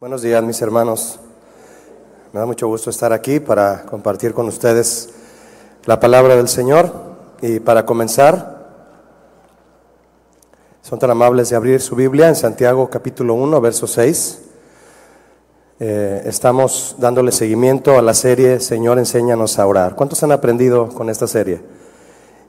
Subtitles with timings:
[0.00, 1.20] Buenos días, mis hermanos.
[2.32, 5.10] Me da mucho gusto estar aquí para compartir con ustedes
[5.84, 6.90] la palabra del Señor.
[7.42, 8.66] Y para comenzar,
[10.80, 14.40] son tan amables de abrir su Biblia en Santiago capítulo 1, verso 6.
[15.80, 19.96] Eh, estamos dándole seguimiento a la serie Señor, enséñanos a orar.
[19.96, 21.60] ¿Cuántos han aprendido con esta serie?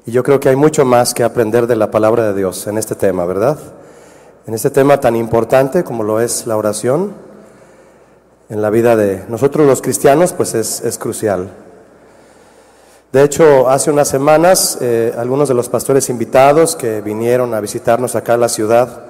[0.05, 2.77] Y yo creo que hay mucho más que aprender de la palabra de Dios en
[2.77, 3.59] este tema, ¿verdad?
[4.47, 7.20] En este tema tan importante como lo es la oración
[8.52, 11.49] en la vida de nosotros los cristianos, pues es, crucial.
[13.13, 18.16] De hecho, hace unas semanas, eh, algunos de los pastores invitados que vinieron a visitarnos
[18.16, 19.03] acá en la ciudad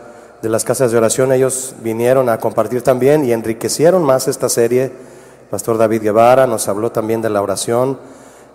[0.44, 4.92] de las casas de oración, ellos vinieron a compartir también y enriquecieron más esta serie.
[5.50, 7.98] Pastor David Guevara nos habló también de la oración.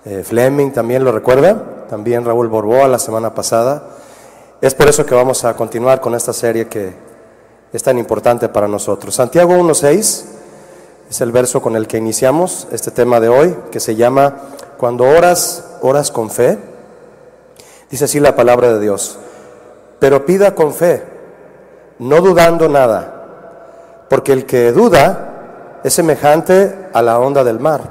[0.04, 3.82] Eh, Fleming también lo recuerda, también Raúl Borboa la semana pasada.
[4.60, 6.92] Es por eso que vamos a continuar con esta serie que
[7.72, 9.16] es tan importante para nosotros.
[9.16, 10.35] Santiago 1.6
[11.08, 14.36] es el verso con el que iniciamos este tema de hoy, que se llama
[14.76, 16.58] Cuando oras, oras con fe.
[17.90, 19.18] Dice así la palabra de Dios.
[20.00, 21.04] Pero pida con fe,
[21.98, 27.82] no dudando nada, porque el que duda es semejante a la onda del mar,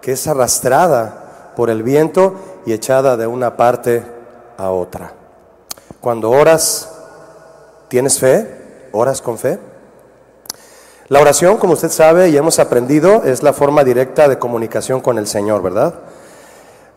[0.00, 2.34] que es arrastrada por el viento
[2.66, 4.02] y echada de una parte
[4.58, 5.12] a otra.
[6.00, 6.90] Cuando oras,
[7.88, 8.88] ¿tienes fe?
[8.92, 9.58] ¿Oras con fe?
[11.08, 15.18] La oración, como usted sabe y hemos aprendido, es la forma directa de comunicación con
[15.18, 15.94] el Señor, ¿verdad?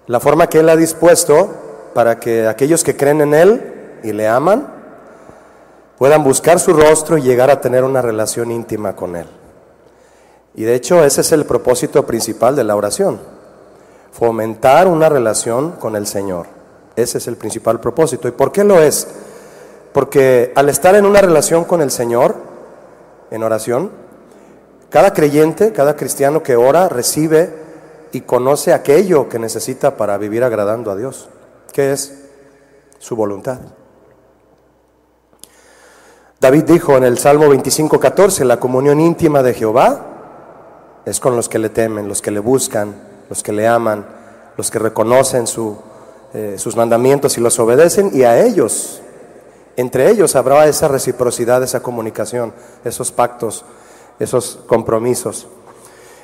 [0.07, 1.49] La forma que Él ha dispuesto
[1.93, 4.67] para que aquellos que creen en Él y le aman
[5.97, 9.27] puedan buscar su rostro y llegar a tener una relación íntima con Él.
[10.53, 13.19] Y de hecho ese es el propósito principal de la oración,
[14.11, 16.47] fomentar una relación con el Señor.
[16.95, 18.27] Ese es el principal propósito.
[18.27, 19.07] ¿Y por qué lo es?
[19.91, 22.35] Porque al estar en una relación con el Señor,
[23.31, 23.91] en oración,
[24.89, 27.53] cada creyente, cada cristiano que ora, recibe
[28.11, 31.29] y conoce aquello que necesita para vivir agradando a Dios,
[31.73, 32.29] que es
[32.99, 33.59] su voluntad.
[36.39, 40.05] David dijo en el Salmo 25:14, la comunión íntima de Jehová
[41.05, 42.95] es con los que le temen, los que le buscan,
[43.29, 44.05] los que le aman,
[44.57, 45.45] los que reconocen
[46.33, 49.01] eh, sus mandamientos y los obedecen, y a ellos,
[49.77, 52.53] entre ellos habrá esa reciprocidad, esa comunicación,
[52.83, 53.65] esos pactos
[54.19, 55.47] esos compromisos.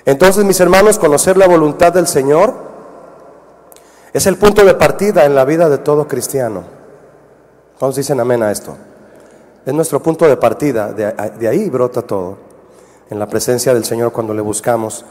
[0.06, 2.53] Entonces, mis hermanos, conocer la voluntad del Señor
[4.13, 6.63] es el punto de partida en la vida de todo cristiano.
[7.79, 8.75] ¿Cuántos dicen amén a esto?
[9.66, 12.38] Es nuestro punto de partida, de, de ahí brota todo,
[13.09, 15.06] en la presencia del Señor cuando le buscamos.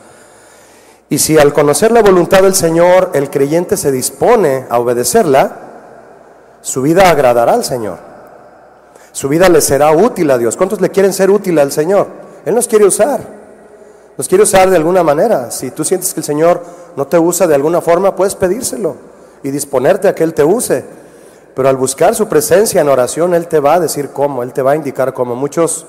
[1.08, 5.56] Y si al conocer la voluntad del Señor el creyente se dispone a obedecerla,
[6.62, 8.09] su vida agradará al Señor.
[9.12, 10.56] Su vida le será útil a Dios.
[10.56, 12.06] ¿Cuántos le quieren ser útil al Señor?
[12.44, 13.21] Él nos quiere usar.
[14.16, 15.50] Nos quiere usar de alguna manera.
[15.50, 16.62] Si tú sientes que el Señor
[16.97, 18.97] no te usa de alguna forma, puedes pedírselo
[19.43, 20.84] y disponerte a que Él te use.
[21.54, 24.62] Pero al buscar su presencia en oración, Él te va a decir cómo, Él te
[24.62, 25.34] va a indicar cómo.
[25.34, 25.87] Muchos,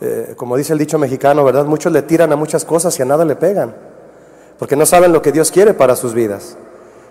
[0.00, 1.64] eh, como dice el dicho mexicano, ¿verdad?
[1.64, 3.74] Muchos le tiran a muchas cosas y a nada le pegan.
[4.58, 6.56] Porque no saben lo que Dios quiere para sus vidas.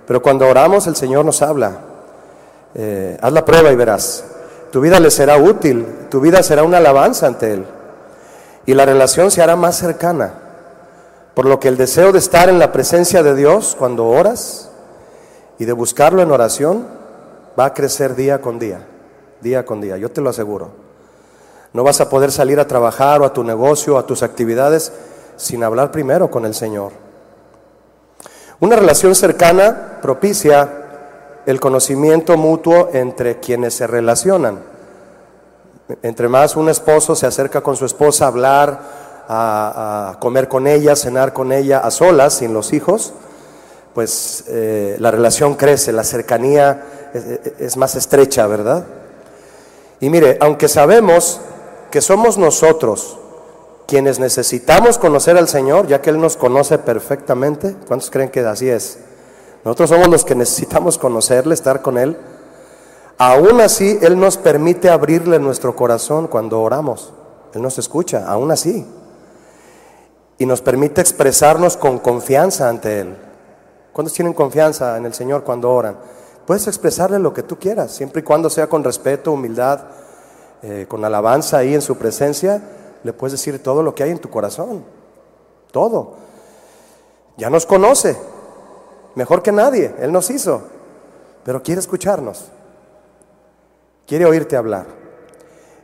[0.07, 1.79] Pero cuando oramos, el Señor nos habla.
[2.73, 4.23] Eh, haz la prueba y verás.
[4.75, 7.65] Tu vida le será útil, tu vida será una alabanza ante Él
[8.65, 10.33] y la relación se hará más cercana.
[11.33, 14.69] Por lo que el deseo de estar en la presencia de Dios cuando oras
[15.59, 16.87] y de buscarlo en oración
[17.57, 18.85] va a crecer día con día,
[19.39, 20.71] día con día, yo te lo aseguro.
[21.71, 24.91] No vas a poder salir a trabajar o a tu negocio, a tus actividades,
[25.37, 26.91] sin hablar primero con el Señor.
[28.59, 30.84] Una relación cercana propicia
[31.45, 34.59] el conocimiento mutuo entre quienes se relacionan.
[36.01, 38.79] Entre más un esposo se acerca con su esposa a hablar,
[39.28, 43.13] a, comer con ella, cenar con ella, a solas, sin los hijos,
[43.94, 46.84] pues eh, la relación crece, la cercanía
[47.59, 48.84] es, más estrecha, ¿verdad?
[50.00, 51.39] Y mire, aunque sabemos
[51.91, 53.17] que somos nosotros
[53.88, 58.67] quienes necesitamos conocer al Señor, ya que Él nos conoce perfectamente, ¿cuántos creen que así
[58.67, 58.97] es?
[59.66, 62.16] Nosotros somos los que necesitamos conocerle, estar con Él.
[63.17, 67.12] Aún así, Él nos permite abrirle nuestro corazón cuando oramos.
[67.52, 68.85] Él nos escucha, aún así.
[70.38, 73.17] Y nos permite expresarnos con confianza ante Él.
[73.91, 75.97] ¿Cuántos tienen confianza en el Señor cuando oran?
[76.46, 79.79] Puedes expresarle lo que tú quieras, siempre y cuando sea con respeto, humildad,
[80.62, 82.62] eh, con alabanza ahí en su presencia.
[83.03, 84.85] Le puedes decir todo lo que hay en tu corazón.
[85.72, 86.17] Todo.
[87.38, 88.34] Ya nos conoce.
[89.16, 89.94] Mejor que nadie.
[90.00, 90.62] Él nos hizo.
[91.44, 92.46] Pero quiere escucharnos.
[94.06, 94.85] Quiere oírte hablar.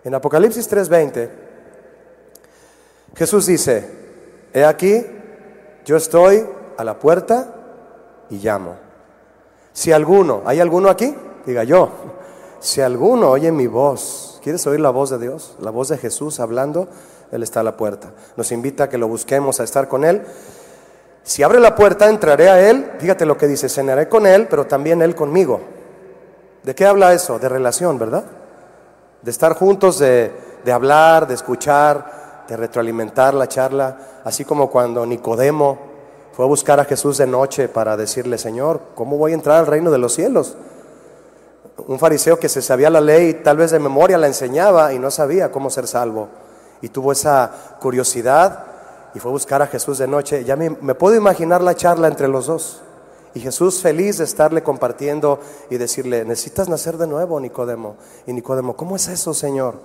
[0.03, 1.29] En Apocalipsis 3:20
[3.15, 3.89] Jesús dice,
[4.53, 5.05] he aquí,
[5.85, 6.45] yo estoy
[6.77, 7.53] a la puerta
[8.29, 8.75] y llamo.
[9.73, 11.15] Si alguno, ¿hay alguno aquí?
[11.45, 11.89] Diga yo,
[12.59, 15.55] si alguno oye mi voz, ¿quieres oír la voz de Dios?
[15.59, 16.87] La voz de Jesús hablando,
[17.31, 18.13] Él está a la puerta.
[18.37, 20.23] Nos invita a que lo busquemos, a estar con Él.
[21.23, 22.93] Si abre la puerta, entraré a Él.
[22.99, 25.61] Fíjate lo que dice, cenaré con Él, pero también Él conmigo.
[26.63, 27.39] ¿De qué habla eso?
[27.39, 28.23] De relación, ¿verdad?
[29.21, 30.31] De estar juntos, de,
[30.63, 35.77] de hablar, de escuchar, de retroalimentar la charla, así como cuando Nicodemo
[36.33, 39.67] fue a buscar a Jesús de noche para decirle, Señor, ¿cómo voy a entrar al
[39.67, 40.55] reino de los cielos?
[41.87, 45.11] Un fariseo que se sabía la ley, tal vez de memoria la enseñaba y no
[45.11, 46.29] sabía cómo ser salvo.
[46.81, 48.65] Y tuvo esa curiosidad
[49.13, 50.43] y fue a buscar a Jesús de noche.
[50.43, 52.81] Ya me, me puedo imaginar la charla entre los dos.
[53.33, 57.95] Y Jesús feliz de estarle compartiendo y decirle, necesitas nacer de nuevo, Nicodemo.
[58.27, 59.75] Y Nicodemo, ¿cómo es eso, Señor?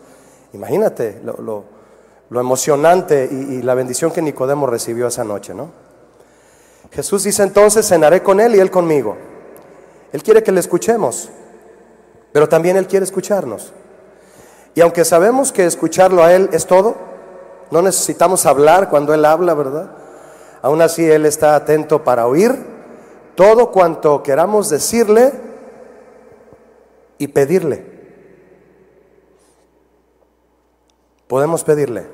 [0.52, 1.64] Imagínate lo,
[2.31, 5.70] emocionante y, y, la bendición que Nicodemo recibió esa noche, ¿no?
[6.90, 9.17] Jesús dice entonces, cenaré con él y él conmigo.
[10.12, 11.28] Él quiere que le escuchemos,
[12.32, 13.73] pero también él quiere escucharnos.
[14.75, 16.96] Y aunque sabemos que escucharlo a él es todo,
[17.71, 19.91] no necesitamos hablar cuando él habla, ¿verdad?
[20.63, 22.57] Aún así él está atento para oír
[23.35, 25.33] todo cuanto queramos decirle
[27.19, 27.97] y pedirle.
[31.29, 32.07] Podemos pedirle.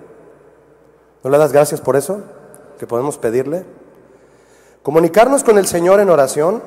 [1.22, 2.22] ¿No le das gracias por eso?
[2.78, 3.64] Que podemos pedirle.
[4.82, 6.62] Comunicarnos con el Señor en oración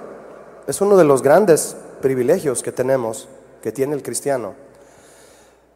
[0.68, 3.28] es uno de los grandes privilegios que tenemos,
[3.62, 4.56] que tiene el cristiano,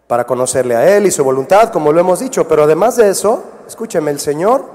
[0.10, 2.48] para conocerle a Él y su voluntad, como lo hemos dicho.
[2.48, 4.66] Pero además de eso, escúcheme, el Señor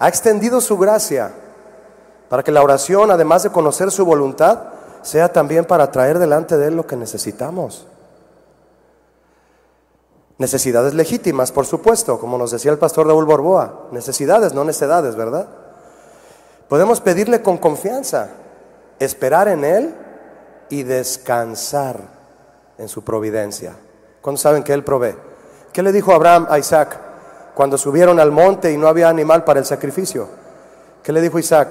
[0.00, 1.30] ha extendido su gracia
[2.28, 4.64] para que la oración, además de conocer su voluntad,
[5.02, 7.86] sea también para traer delante de Él lo que necesitamos.
[10.38, 15.46] Necesidades legítimas, por supuesto, como nos decía el pastor Raúl Borboa, necesidades, no necedades, ¿verdad?
[16.68, 18.30] Podemos pedirle con confianza,
[18.98, 19.94] esperar en Él
[20.68, 22.00] y descansar
[22.76, 23.76] en su providencia.
[24.24, 25.14] ¿Cuándo saben que Él provee?
[25.70, 26.96] ¿Qué le dijo Abraham a Isaac
[27.54, 30.26] cuando subieron al monte y no había animal para el sacrificio?
[31.02, 31.68] ¿Qué le dijo Isaac?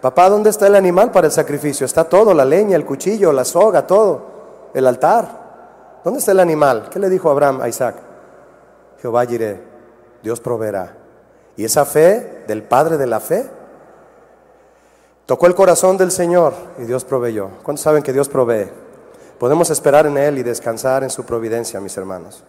[0.00, 1.84] Papá, ¿dónde está el animal para el sacrificio?
[1.84, 6.00] Está todo, la leña, el cuchillo, la soga, todo, el altar.
[6.04, 6.88] ¿Dónde está el animal?
[6.92, 7.96] ¿Qué le dijo Abraham a Isaac?
[9.02, 9.60] Jehová iré,
[10.22, 10.94] Dios proveerá.
[11.56, 13.50] Y esa fe del Padre de la fe
[15.26, 17.48] tocó el corazón del Señor y Dios proveyó.
[17.64, 18.85] ¿Cuántos saben que Dios provee?
[19.38, 22.42] Podemos esperar en Él y descansar en su providencia, mis hermanos.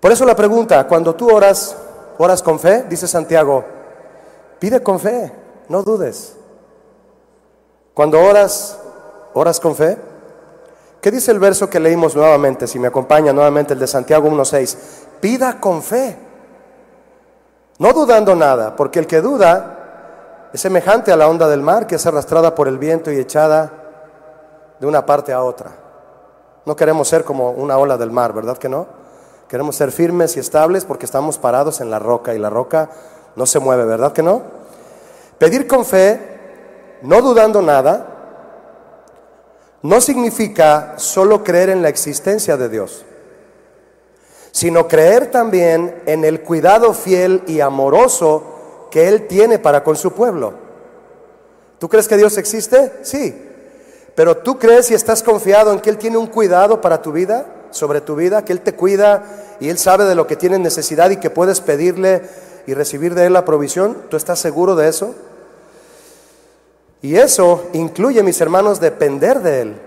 [0.00, 1.76] Por eso la pregunta, cuando tú oras,
[2.18, 3.64] oras con fe, dice Santiago,
[4.58, 5.32] pide con fe,
[5.68, 6.36] no dudes.
[7.94, 8.78] Cuando oras,
[9.32, 9.96] oras con fe.
[11.00, 12.66] ¿Qué dice el verso que leímos nuevamente?
[12.66, 14.76] Si me acompaña nuevamente el de Santiago 1.6.
[15.20, 16.18] Pida con fe.
[17.78, 21.96] No dudando nada, porque el que duda es semejante a la onda del mar que
[21.96, 23.85] es arrastrada por el viento y echada
[24.80, 25.72] de una parte a otra.
[26.64, 28.86] No queremos ser como una ola del mar, ¿verdad que no?
[29.48, 32.90] Queremos ser firmes y estables porque estamos parados en la roca y la roca
[33.36, 34.42] no se mueve, ¿verdad que no?
[35.38, 38.06] Pedir con fe no dudando nada,
[39.82, 43.04] no significa solo creer en la existencia de Dios,
[44.50, 50.12] sino creer también en el cuidado fiel y amoroso que Él tiene para con su
[50.12, 50.54] pueblo.
[51.78, 52.92] ¿Tú crees que Dios existe?
[53.02, 53.45] Sí.
[54.16, 57.46] Pero tú crees y estás confiado en que Él tiene un cuidado para tu vida,
[57.70, 59.22] sobre tu vida, que Él te cuida
[59.60, 62.22] y Él sabe de lo que tienes necesidad y que puedes pedirle
[62.66, 63.94] y recibir de Él la provisión.
[64.08, 65.14] ¿Tú estás seguro de eso?
[67.02, 69.80] Y eso incluye, mis hermanos, depender de Él.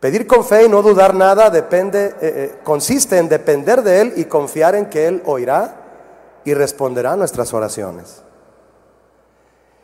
[0.00, 4.12] Pedir con fe y no dudar nada depende, eh, eh, consiste en depender de Él
[4.16, 5.76] y confiar en que Él oirá
[6.46, 8.22] y responderá a nuestras oraciones.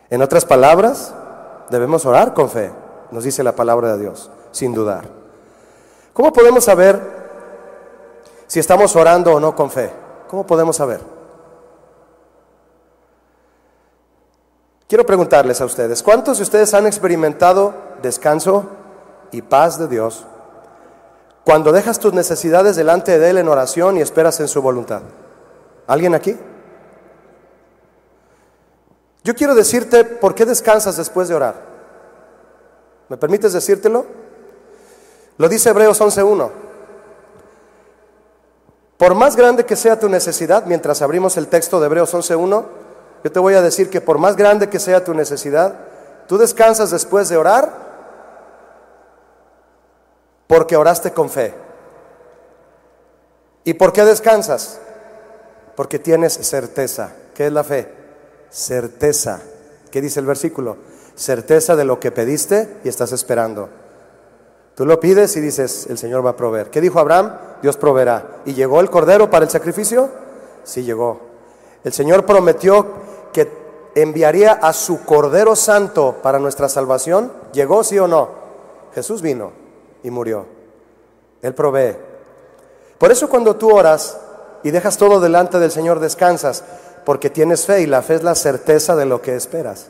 [0.08, 1.14] En otras palabras,
[1.70, 2.70] debemos orar con fe,
[3.10, 5.04] nos dice la palabra de Dios, sin dudar.
[6.12, 7.00] ¿Cómo podemos saber
[8.46, 9.92] si estamos orando o no con fe?
[10.28, 11.00] ¿Cómo podemos saber?
[14.88, 18.64] Quiero preguntarles a ustedes, ¿cuántos de ustedes han experimentado descanso
[19.30, 20.26] y paz de Dios
[21.44, 25.02] cuando dejas tus necesidades delante de Él en oración y esperas en su voluntad?
[25.86, 26.36] ¿Alguien aquí?
[29.22, 31.54] Yo quiero decirte por qué descansas después de orar.
[33.08, 34.06] ¿Me permites decírtelo?
[35.36, 36.50] Lo dice Hebreos 11.1.
[38.96, 42.64] Por más grande que sea tu necesidad, mientras abrimos el texto de Hebreos 11.1,
[43.24, 45.74] yo te voy a decir que por más grande que sea tu necesidad,
[46.26, 47.90] tú descansas después de orar
[50.46, 51.54] porque oraste con fe.
[53.64, 54.80] ¿Y por qué descansas?
[55.76, 57.12] Porque tienes certeza.
[57.34, 57.99] ¿Qué es la fe?
[58.50, 59.40] Certeza.
[59.90, 60.76] ¿Qué dice el versículo?
[61.14, 63.68] Certeza de lo que pediste y estás esperando.
[64.74, 66.70] Tú lo pides y dices, el Señor va a proveer.
[66.70, 67.36] ¿Qué dijo Abraham?
[67.62, 68.38] Dios proveerá.
[68.46, 70.08] ¿Y llegó el cordero para el sacrificio?
[70.64, 71.20] Sí llegó.
[71.84, 72.86] El Señor prometió
[73.32, 73.50] que
[73.94, 77.32] enviaría a su cordero santo para nuestra salvación.
[77.52, 78.30] ¿Llegó sí o no?
[78.94, 79.52] Jesús vino
[80.02, 80.46] y murió.
[81.42, 81.96] Él provee.
[82.98, 84.18] Por eso cuando tú oras
[84.62, 86.64] y dejas todo delante del Señor, descansas,
[87.10, 89.88] porque tienes fe y la fe es la certeza de lo que esperas.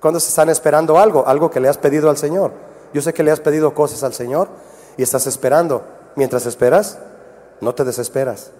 [0.00, 2.50] Cuando se están esperando algo, algo que le has pedido al Señor.
[2.92, 4.48] Yo sé que le has pedido cosas al Señor
[4.96, 5.84] y estás esperando.
[6.16, 6.98] Mientras esperas,
[7.60, 8.50] no te desesperas,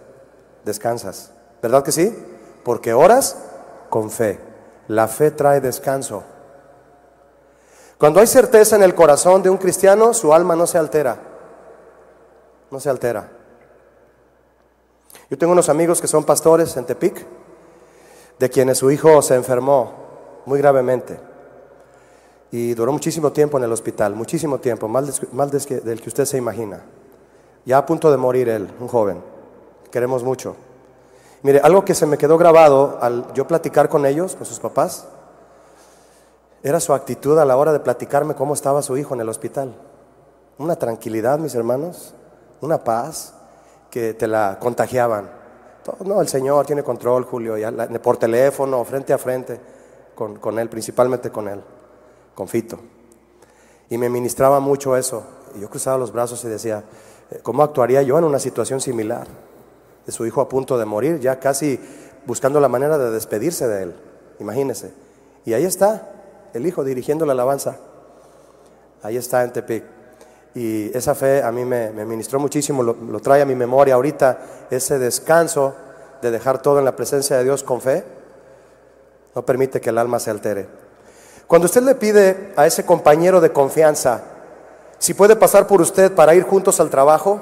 [0.65, 1.33] descansas.
[1.61, 2.17] ¿Verdad que sí?
[2.63, 3.37] Porque oras
[3.91, 4.39] con fe.
[4.87, 6.23] La fe trae descanso.
[7.99, 11.17] Cuando hay certeza en el corazón de un cristiano, su alma no se altera.
[12.71, 13.29] No se altera.
[15.29, 17.42] Yo tengo unos amigos que son pastores en Tepic,
[18.39, 19.93] de quienes su hijo se enfermó
[20.47, 21.33] muy gravemente
[22.53, 26.83] y duró muchísimo tiempo en el hospital, muchísimo tiempo, más, del que usted se imagina.
[27.65, 29.23] Ya a punto de morir él, un joven.
[29.91, 30.55] Queremos mucho.
[31.43, 35.07] Mire, algo que se me quedó grabado al yo platicar con ellos, con sus papás,
[36.63, 39.75] era su actitud a la hora de platicarme cómo estaba su hijo en el hospital.
[40.59, 42.15] Una tranquilidad, mis hermanos,
[42.61, 43.33] una paz
[43.91, 45.42] que te la contagiaban.
[46.05, 47.57] No, el Señor tiene control, Julio,
[48.03, 49.61] por teléfono, frente a frente,
[50.15, 51.61] con, con él, principalmente con él,
[52.35, 52.79] con Fito.
[53.91, 55.25] Y me ministraba mucho eso.
[55.55, 56.85] Y yo cruzaba los brazos y decía,
[57.31, 59.27] eh, ¿cómo actuaría yo en una situación similar?
[60.07, 61.79] de su hijo a punto de morir, ya casi
[62.27, 63.95] buscando la manera de despedirse de él.
[64.39, 64.93] Imagínese.
[65.45, 66.11] Y ahí está
[66.55, 67.79] el hijo dirigiendo la alabanza.
[69.03, 69.85] Ahí está en Tepic.
[70.55, 74.39] Y esa fe a mí me, ministró muchísimo, lo, lo, trae a mi memoria ahorita,
[74.71, 75.75] ese descanso
[76.21, 78.05] de dejar todo en la presencia de Dios con fe,
[79.35, 80.69] no permite que el alma se altere.
[81.47, 84.25] Cuando usted le pide a ese compañero de confianza
[85.03, 87.41] si puede pasar por usted para ir juntos al trabajo,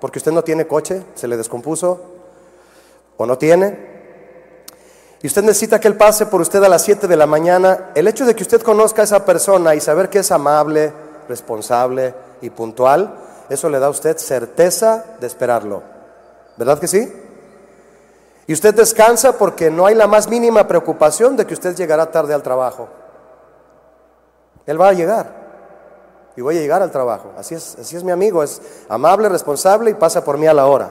[0.00, 2.00] porque usted no tiene coche, se le descompuso
[3.16, 3.76] o no tiene.
[5.20, 7.90] Y usted necesita que Él pase por usted a las 7 de la mañana.
[7.96, 10.92] El hecho de que usted conozca a esa persona y saber que es amable,
[11.28, 13.14] responsable y puntual,
[13.48, 15.82] eso le da a usted certeza de esperarlo.
[16.56, 17.12] ¿Verdad que sí?
[18.46, 22.32] Y usted descansa porque no hay la más mínima preocupación de que usted llegará tarde
[22.32, 22.88] al trabajo.
[24.66, 25.46] Él va a llegar
[26.36, 27.32] y voy a llegar al trabajo.
[27.36, 30.66] Así es, así es mi amigo, es amable, responsable y pasa por mí a la
[30.66, 30.90] hora.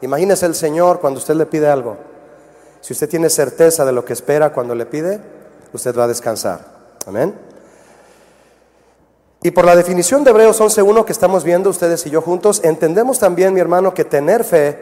[0.00, 1.96] Imagínese el Señor cuando usted le pide algo.
[2.80, 5.20] Si usted tiene certeza de lo que espera cuando le pide,
[5.72, 6.60] usted va a descansar.
[7.06, 7.34] Amén.
[9.42, 13.20] Y por la definición de Hebreos 11.1 que estamos viendo ustedes y yo juntos, entendemos
[13.20, 14.78] también, mi hermano, que tener fe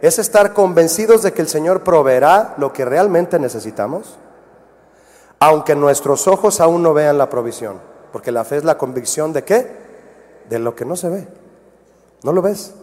[0.00, 4.16] es estar convencidos de que el Señor proveerá lo que realmente necesitamos,
[5.40, 7.80] aunque nuestros ojos aún no vean la provisión.
[8.12, 9.70] Porque la fe es la convicción de qué?
[10.48, 11.26] De lo que no se ve.
[12.22, 12.74] ¿No lo ves?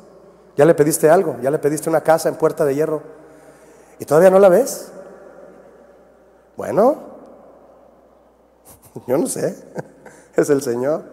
[0.58, 3.02] Ya le pediste algo, ya le pediste una casa en puerta de hierro.
[3.98, 4.92] ¿Y todavía no la ves?
[6.58, 6.98] Bueno,
[9.08, 9.56] yo no sé.
[10.36, 11.13] Es el Señor.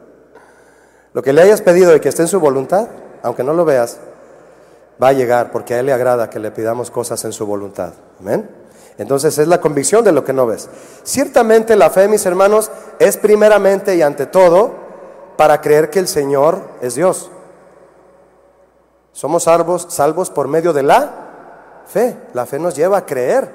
[1.12, 2.88] Lo que le hayas pedido y que esté en su voluntad,
[3.22, 3.98] aunque no lo veas,
[5.02, 7.92] va a llegar porque a Él le agrada que le pidamos cosas en su voluntad.
[8.20, 8.48] Amén.
[8.98, 10.68] Entonces es la convicción de lo que no ves.
[11.02, 14.74] Ciertamente la fe, mis hermanos, es primeramente y ante todo
[15.36, 17.30] para creer que el Señor es Dios.
[19.12, 21.10] Somos salvos, salvos por medio de la
[21.86, 22.14] fe.
[22.34, 23.50] La fe nos lleva a creer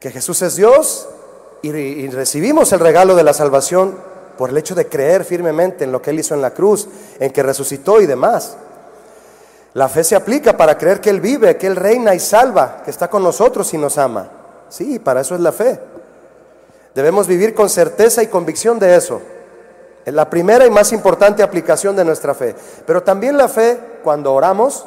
[0.00, 1.08] que Jesús es Dios
[1.60, 4.11] y, y recibimos el regalo de la salvación
[4.42, 6.88] por el hecho de creer firmemente en lo que Él hizo en la cruz,
[7.20, 8.56] en que resucitó y demás.
[9.74, 12.90] La fe se aplica para creer que Él vive, que Él reina y salva, que
[12.90, 14.28] está con nosotros y nos ama.
[14.68, 15.78] Sí, para eso es la fe.
[16.92, 19.22] Debemos vivir con certeza y convicción de eso.
[20.04, 22.56] Es la primera y más importante aplicación de nuestra fe.
[22.84, 24.84] Pero también la fe, cuando oramos,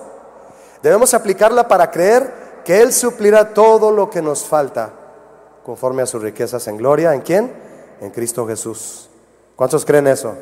[0.84, 4.90] debemos aplicarla para creer que Él suplirá todo lo que nos falta,
[5.64, 7.14] conforme a sus riquezas en gloria.
[7.14, 7.54] ¿En quién?
[8.02, 9.12] En Cristo Jesús.
[9.56, 10.36] ¿Cuántos creen eso?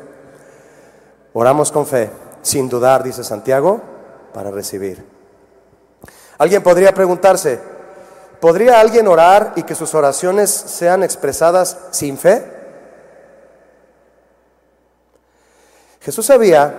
[1.32, 2.10] Oramos con fe,
[2.42, 3.80] sin dudar, dice Santiago
[4.32, 5.04] para recibir.
[6.38, 7.60] Alguien podría preguntarse,
[8.40, 12.44] ¿podría alguien orar y que sus oraciones sean expresadas sin fe?
[16.00, 16.74] Jesús sabía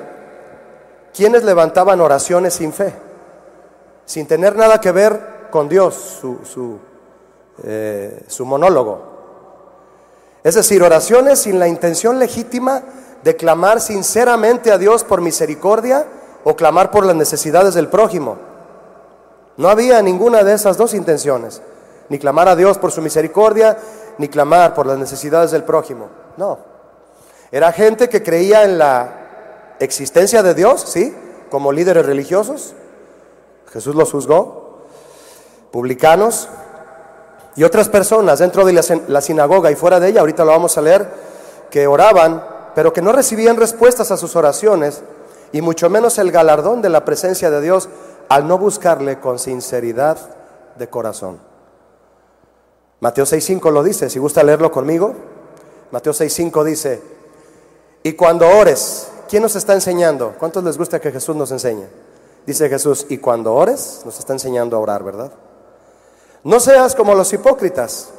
[1.13, 2.93] quiénes levantaban oraciones sin fe,
[4.05, 6.79] sin tener nada que ver con Dios, su, su,
[7.63, 9.14] eh, su monólogo.
[10.45, 12.83] Es decir, oraciones sin la intención legítima
[13.23, 16.05] de clamar sinceramente a Dios por misericordia
[16.43, 18.37] o clamar por las necesidades del prójimo.
[19.57, 21.63] No había ninguna de esas dos intenciones,
[22.09, 23.79] ni clamar a Dios por su misericordia,
[24.19, 26.09] ni clamar por las necesidades del prójimo.
[26.37, 26.59] No.
[27.51, 31.15] Era gente que creía en la existencia de Dios, ¿sí?
[31.49, 32.75] Como líderes religiosos.
[33.73, 34.83] Jesús los juzgó.
[35.71, 36.49] Publicanos
[37.55, 38.73] y otras personas dentro de
[39.07, 41.07] la sinagoga y fuera de ella, ahorita lo vamos a leer,
[41.69, 42.43] que oraban,
[42.75, 45.01] pero que no recibían respuestas a sus oraciones
[45.53, 47.87] y mucho menos el galardón de la presencia de Dios
[48.27, 50.17] al no buscarle con sinceridad
[50.77, 51.39] de corazón.
[52.99, 55.13] Mateo 6.5 lo dice, si gusta leerlo conmigo.
[55.91, 57.01] Mateo 6.5 dice,
[58.03, 60.35] y cuando ores, ¿quién nos está enseñando?
[60.37, 61.85] ¿Cuántos les gusta que Jesús nos enseñe?
[62.45, 65.31] Dice Jesús, y cuando ores, nos está enseñando a orar, ¿verdad?
[66.45, 68.09] No seas como los hipócritas,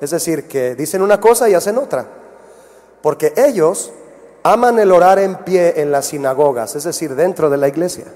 [0.00, 2.04] es decir, que dicen una cosa y hacen otra,
[3.00, 3.92] porque ellos
[4.42, 8.06] aman el orar en pie en las sinagogas, es decir, dentro de la iglesia.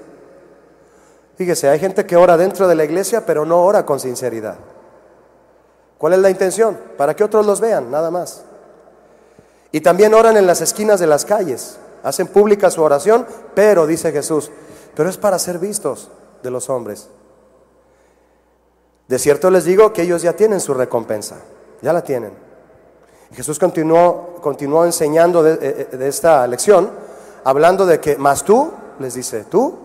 [1.37, 4.57] Fíjese, hay gente que ora dentro de la iglesia, pero no ora con sinceridad.
[5.97, 6.77] ¿Cuál es la intención?
[6.97, 8.43] Para que otros los vean, nada más.
[9.71, 13.25] Y también oran en las esquinas de las calles, hacen pública su oración,
[13.55, 14.51] pero, dice Jesús,
[14.97, 16.09] pero es para ser vistos
[16.43, 17.07] de los hombres.
[19.11, 21.35] De cierto les digo que ellos ya tienen su recompensa,
[21.81, 22.31] ya la tienen.
[23.33, 26.89] Jesús continuó, continuó enseñando de, eh, eh, de esta lección,
[27.43, 29.77] hablando de que, más tú, les dice, tú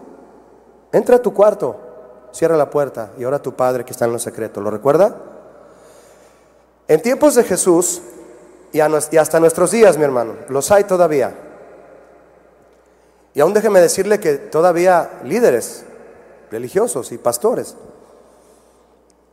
[0.92, 1.76] Entra a tu cuarto,
[2.30, 4.60] cierra la puerta y ora a tu Padre que está en lo secreto.
[4.60, 5.16] ¿Lo recuerda?
[6.86, 8.00] En tiempos de Jesús
[8.72, 11.34] y, hasta nuestros días, mi hermano, los hay todavía.
[13.34, 15.84] Y aún déjeme decirle que todavía líderes
[16.48, 17.74] religiosos y pastores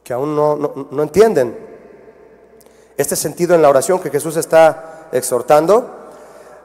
[0.04, 1.58] que aún no, no entienden
[2.98, 5.90] este sentido en la oración que Jesús está exhortando.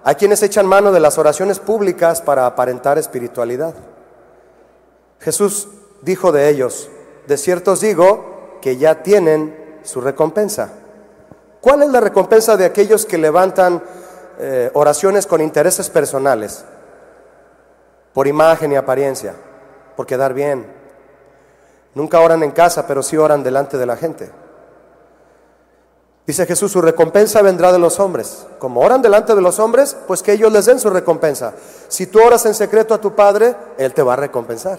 [0.05, 3.75] Hay quienes echan mano de las oraciones públicas para aparentar espiritualidad.
[5.21, 5.69] Jesús
[6.03, 6.89] dijo de ellos,
[7.27, 10.71] de cierto os digo que ya tienen su recompensa.
[11.61, 13.83] ¿Cuál es la recompensa de aquellos que levantan
[14.39, 16.65] eh, oraciones con intereses personales?
[18.13, 19.35] Por imagen y apariencia,
[19.97, 20.78] por quedar bien.
[21.99, 24.31] Nunca oran en casa, pero sí oran delante de la gente.
[26.25, 28.47] Dice Jesús, su recompensa vendrá de los hombres.
[28.61, 31.55] Como oran delante de los hombres, pues que ellos les den su recompensa.
[31.89, 34.79] Si tú oras en secreto a tu Padre, Él te va a recompensar.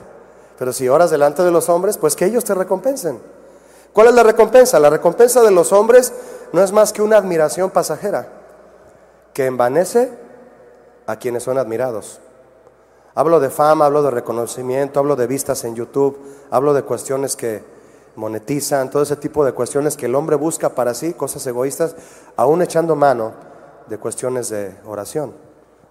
[0.58, 3.19] Pero si oras delante de los hombres, pues que ellos te recompensen.
[3.91, 4.79] ¿Cuál es la recompensa?
[4.79, 6.13] La recompensa de los hombres
[6.53, 8.29] no es más que una admiración pasajera
[9.34, 10.10] que envanece
[11.05, 12.21] a quienes son admirados.
[13.19, 16.17] Hablo de fama, hablo de reconocimiento, hablo de vistas en YouTube,
[16.51, 17.62] hablo de cuestiones que
[18.15, 21.97] monetizan, todo ese tipo de cuestiones que el hombre busca para sí, cosas egoístas,
[22.38, 23.34] aún echando mano
[23.88, 25.34] de cuestiones de oración.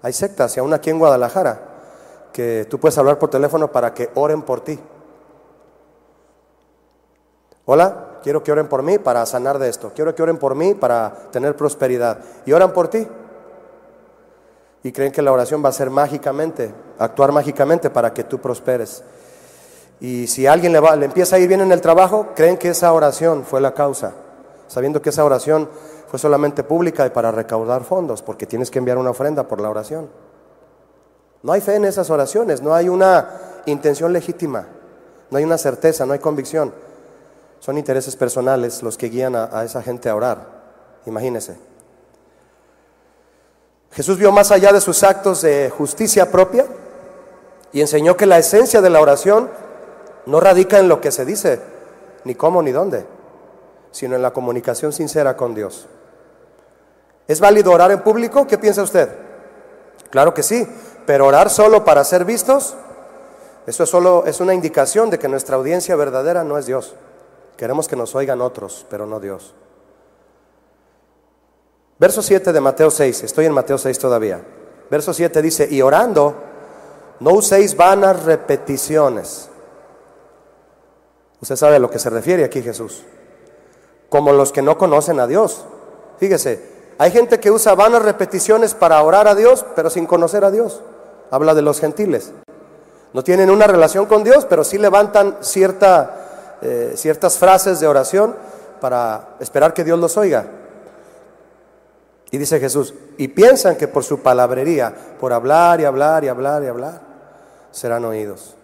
[0.01, 1.61] Hay sectas, y aún aquí en Guadalajara,
[2.33, 4.81] que tú puedes hablar por teléfono para que oren por ti.
[7.67, 9.93] Hola, quiero que oren por mí para sanar de esto.
[9.95, 12.21] Quiero que oren por mí para tener prosperidad.
[12.47, 13.07] Y oran por ti.
[14.83, 19.03] Y creen que la oración va a ser mágicamente, actuar mágicamente para que tú prosperes.
[20.01, 22.57] Y si a alguien le, va, le empieza a ir bien en el trabajo, creen
[22.57, 24.13] que esa oración fue la causa,
[24.69, 25.69] sabiendo que esa oración
[26.09, 29.69] fue solamente pública y para recaudar fondos, porque tienes que enviar una ofrenda por la
[29.69, 30.09] oración.
[31.43, 33.29] No hay fe en esas oraciones, no hay una
[33.67, 34.67] intención legítima,
[35.31, 36.73] no hay una certeza, no hay convicción.
[37.61, 40.47] Son intereses personales los que guían a, esa gente a orar.
[41.07, 41.57] Imagínese.
[43.99, 46.67] Jesús vio más allá de sus actos de justicia propia
[47.73, 49.51] y enseñó que la esencia de la oración
[50.25, 51.61] no radica en lo que se dice,
[52.23, 53.05] ni cómo ni dónde,
[53.91, 55.89] sino en la comunicación sincera con Dios.
[57.27, 58.47] ¿Es válido orar en público?
[58.47, 59.09] ¿Qué piensa usted?
[60.11, 60.65] Claro que sí,
[61.05, 62.77] pero orar solo para ser vistos,
[63.67, 66.95] eso es solo es una indicación de que nuestra audiencia verdadera no es Dios.
[67.57, 69.57] Queremos que nos oigan otros, pero no Dios.
[71.99, 74.41] Verso 7 de Mateo 6, estoy en Mateo 6 todavía.
[74.91, 76.35] Verso 7 dice, y orando,
[77.21, 79.49] no uséis vanas repeticiones.
[81.41, 83.03] Usted sabe a lo que se refiere aquí Jesús.
[84.09, 85.65] Como los que no conocen a Dios.
[86.19, 86.63] Fíjese,
[86.99, 90.81] hay gente que usa vanas repeticiones para orar a Dios, pero sin conocer a Dios
[91.31, 92.33] habla de los gentiles.
[93.13, 98.37] No tienen una relación con Dios, pero sí levantan cierta, eh, ciertas frases de oración
[98.81, 100.47] para esperar que Dios los oiga.
[102.31, 106.63] Y dice Jesús, y piensan que por su palabrería, por hablar y hablar y hablar
[106.63, 107.01] y hablar,
[107.71, 108.55] serán oídos.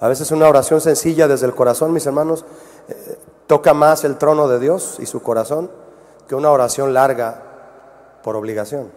[0.00, 2.44] A veces una oración sencilla desde el corazón, mis hermanos,
[2.88, 5.70] eh, toca más el trono de Dios y su corazón
[6.28, 7.40] que una oración larga
[8.22, 8.90] por obligación.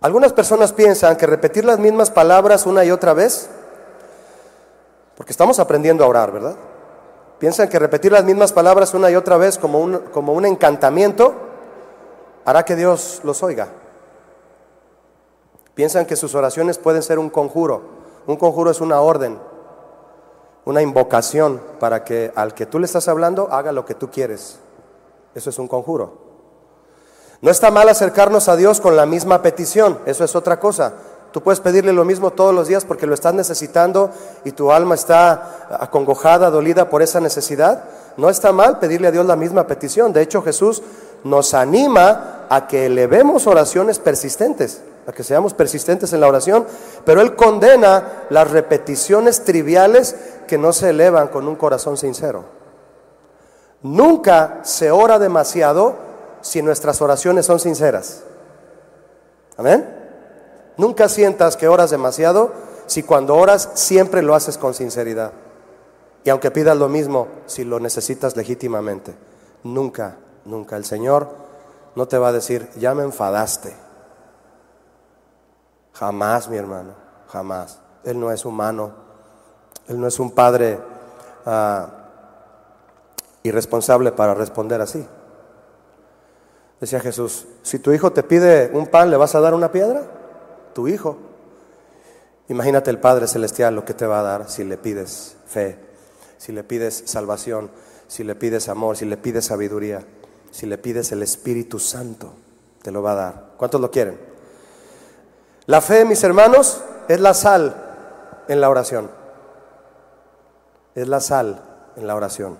[0.00, 3.50] Algunas personas piensan que repetir las mismas palabras una y otra vez
[5.16, 6.54] Porque estamos aprendiendo a orar, ¿verdad?
[7.40, 11.47] Piensan que repetir las mismas palabras una y otra vez como un, como un encantamiento
[12.48, 13.68] hará que Dios los oiga.
[15.74, 17.82] Piensan que sus oraciones pueden ser un conjuro.
[18.26, 19.38] Un conjuro es una orden,
[20.64, 24.60] una invocación para que al que tú le estás hablando haga lo que tú quieres.
[25.34, 26.26] Eso es un conjuro.
[27.42, 30.94] No está mal acercarnos a Dios con la misma petición, eso es otra cosa.
[31.32, 34.10] Tú puedes pedirle lo mismo todos los días porque lo estás necesitando
[34.44, 37.84] y tu alma está acongojada, dolida por esa necesidad.
[38.16, 40.14] No está mal pedirle a Dios la misma petición.
[40.14, 40.82] De hecho, Jesús
[41.24, 46.66] nos anima a que elevemos oraciones persistentes, a que seamos persistentes en la oración,
[47.04, 52.44] pero Él condena las repeticiones triviales que no se elevan con un corazón sincero.
[53.82, 55.96] Nunca se ora demasiado
[56.40, 58.22] si nuestras oraciones son sinceras.
[59.56, 59.94] Amén.
[60.76, 62.52] Nunca sientas que oras demasiado
[62.86, 65.32] si cuando oras siempre lo haces con sinceridad.
[66.24, 69.14] Y aunque pidas lo mismo, si lo necesitas legítimamente.
[69.62, 70.16] Nunca,
[70.48, 70.76] nunca.
[70.76, 71.28] El Señor
[71.94, 73.74] no te va a decir, ya me enfadaste.
[75.92, 76.94] Jamás, mi hermano,
[77.28, 77.80] jamás.
[78.04, 78.92] Él no es humano.
[79.86, 80.80] Él no es un padre
[81.46, 81.88] ah,
[83.42, 85.06] irresponsable para responder así.
[86.80, 90.18] Decía Jesús, si tu hijo te pide un pan, ¿le vas a dar una piedra?
[90.78, 91.16] tu hijo.
[92.48, 95.76] Imagínate el Padre Celestial lo que te va a dar si le pides fe,
[96.36, 97.68] si le pides salvación,
[98.06, 100.06] si le pides amor, si le pides sabiduría,
[100.50, 102.32] si le pides el Espíritu Santo,
[102.82, 103.44] te lo va a dar.
[103.56, 104.18] ¿Cuántos lo quieren?
[105.66, 107.74] La fe, mis hermanos, es la sal
[108.48, 109.10] en la oración.
[110.94, 111.62] Es la sal
[111.96, 112.58] en la oración.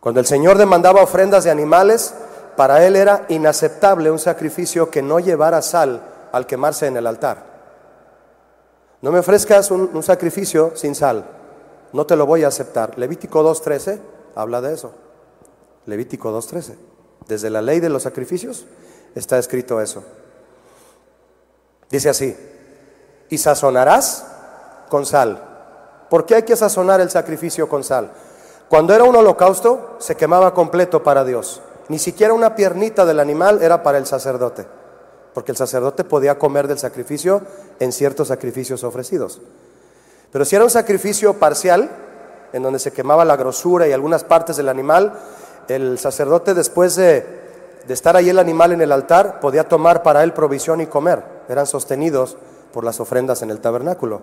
[0.00, 2.14] Cuando el Señor demandaba ofrendas de animales,
[2.56, 6.00] para Él era inaceptable un sacrificio que no llevara sal
[6.32, 7.44] al quemarse en el altar.
[9.00, 11.24] No me ofrezcas un, sacrificio sin sal,
[11.92, 12.98] no te lo voy a aceptar.
[12.98, 14.00] Levítico 2.13
[14.34, 14.92] habla de eso.
[15.88, 16.74] Levítico 2.13.
[17.26, 18.66] Desde la ley de los sacrificios
[19.14, 20.04] está escrito eso.
[21.90, 22.36] Dice así,
[23.28, 24.24] y sazonarás
[24.88, 25.42] con sal.
[26.08, 28.12] ¿Por qué hay que sazonar el sacrificio con sal?
[28.68, 31.60] Cuando era un holocausto se quemaba completo para Dios.
[31.88, 34.66] Ni siquiera una piernita del animal era para el sacerdote
[35.38, 37.42] porque el sacerdote podía comer del sacrificio
[37.78, 39.40] en ciertos sacrificios ofrecidos.
[40.32, 41.88] Pero si era un sacrificio parcial,
[42.52, 45.12] en donde se quemaba la grosura y algunas partes del animal,
[45.68, 47.24] el sacerdote después de,
[47.88, 51.22] estar ahí el animal en el altar podía tomar para él provisión y comer.
[51.48, 52.36] Eran sostenidos
[52.72, 54.22] por las ofrendas en el tabernáculo.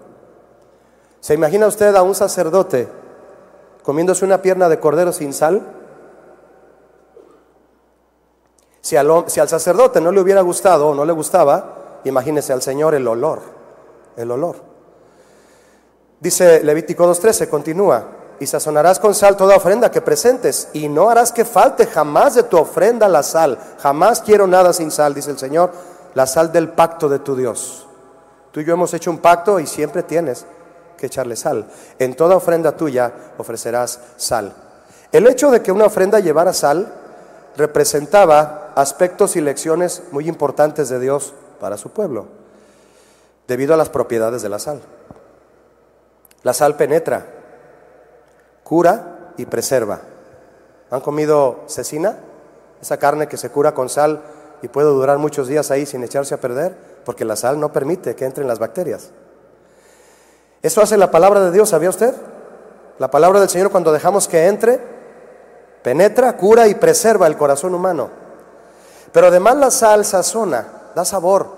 [1.19, 2.87] ¿Se imagina usted a un sacerdote
[3.83, 5.61] comiéndose una pierna de cordero sin sal?
[8.81, 13.07] Si al, sacerdote no le hubiera gustado o no le gustaba, imagínese al Señor el
[13.07, 13.41] olor,
[14.15, 14.57] el olor.
[16.19, 18.05] Dice Levítico 2.13, continúa,
[18.39, 22.43] y sazonarás con sal toda ofrenda que presentes, y no harás que falte jamás de
[22.43, 23.57] tu ofrenda la sal.
[23.79, 25.71] Jamás quiero nada sin sal, dice el Señor,
[26.13, 27.87] la sal del pacto de tu Dios.
[28.51, 30.45] Tú y yo hemos hecho un pacto y siempre tienes
[30.97, 31.67] que echarle sal.
[31.99, 34.53] En toda ofrenda tuya ofrecerás sal.
[35.11, 36.93] El hecho de que una ofrenda llevara sal
[37.57, 42.27] representaba aspectos y lecciones muy importantes de Dios para su pueblo,
[43.47, 44.81] debido a las propiedades de la sal.
[46.43, 47.25] La sal penetra,
[48.65, 50.01] cura y preserva.
[50.89, 52.17] ¿Han comido cecina?
[52.81, 54.23] Esa carne que se cura con sal
[54.61, 56.75] y puede durar muchos días ahí sin echarse a perder,
[57.05, 59.11] porque la sal no permite que entren las bacterias.
[60.63, 62.15] Eso hace la palabra de Dios, ¿sabía usted?
[62.97, 64.79] La palabra del Señor cuando dejamos que entre,
[65.83, 68.09] penetra, cura y preserva el corazón humano.
[69.11, 71.49] Pero además la sal sazona, da sabor,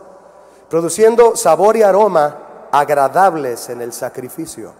[0.69, 4.73] produciendo sabor y aroma agradables en el sacrificio.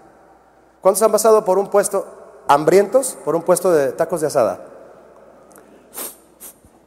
[0.82, 2.17] ¿Cuántos han pasado por un puesto
[2.48, 4.66] hambrientos, por un puesto de tacos de asada?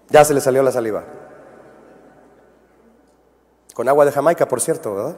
[0.09, 1.05] Ya se le salió la saliva.
[3.75, 5.17] Con agua de Jamaica, por cierto, ¿verdad?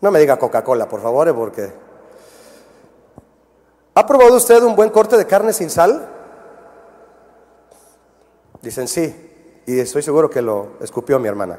[0.00, 1.72] No me diga Coca-Cola, por favor, eh, porque...
[3.94, 6.08] ¿Ha probado usted un buen corte de carne sin sal?
[8.60, 11.58] Dicen sí, y estoy seguro que lo escupió mi hermana.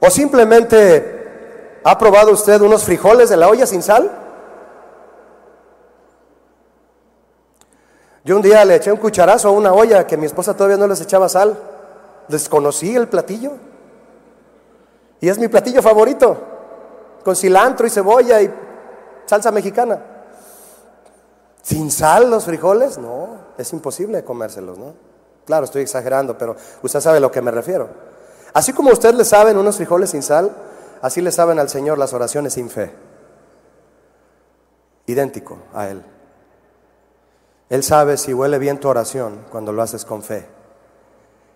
[0.00, 4.23] O simplemente, ¿ha probado usted unos frijoles de la olla sin sal?
[8.24, 10.86] Yo un día le eché un cucharazo a una olla que mi esposa todavía no
[10.86, 11.58] les echaba sal.
[12.26, 13.52] Desconocí el platillo.
[15.20, 16.36] Y es mi platillo favorito,
[17.22, 18.52] con cilantro y cebolla y
[19.26, 20.00] salsa mexicana.
[21.62, 22.98] ¿Sin sal los frijoles?
[22.98, 24.94] No, es imposible comérselos, ¿no?
[25.46, 27.88] Claro, estoy exagerando, pero usted sabe a lo que me refiero.
[28.52, 30.50] Así como usted le saben unos frijoles sin sal,
[31.02, 32.92] así le saben al Señor las oraciones sin fe.
[35.06, 36.02] idéntico a Él.
[37.70, 40.46] Él sabe si huele bien tu oración cuando lo haces con fe,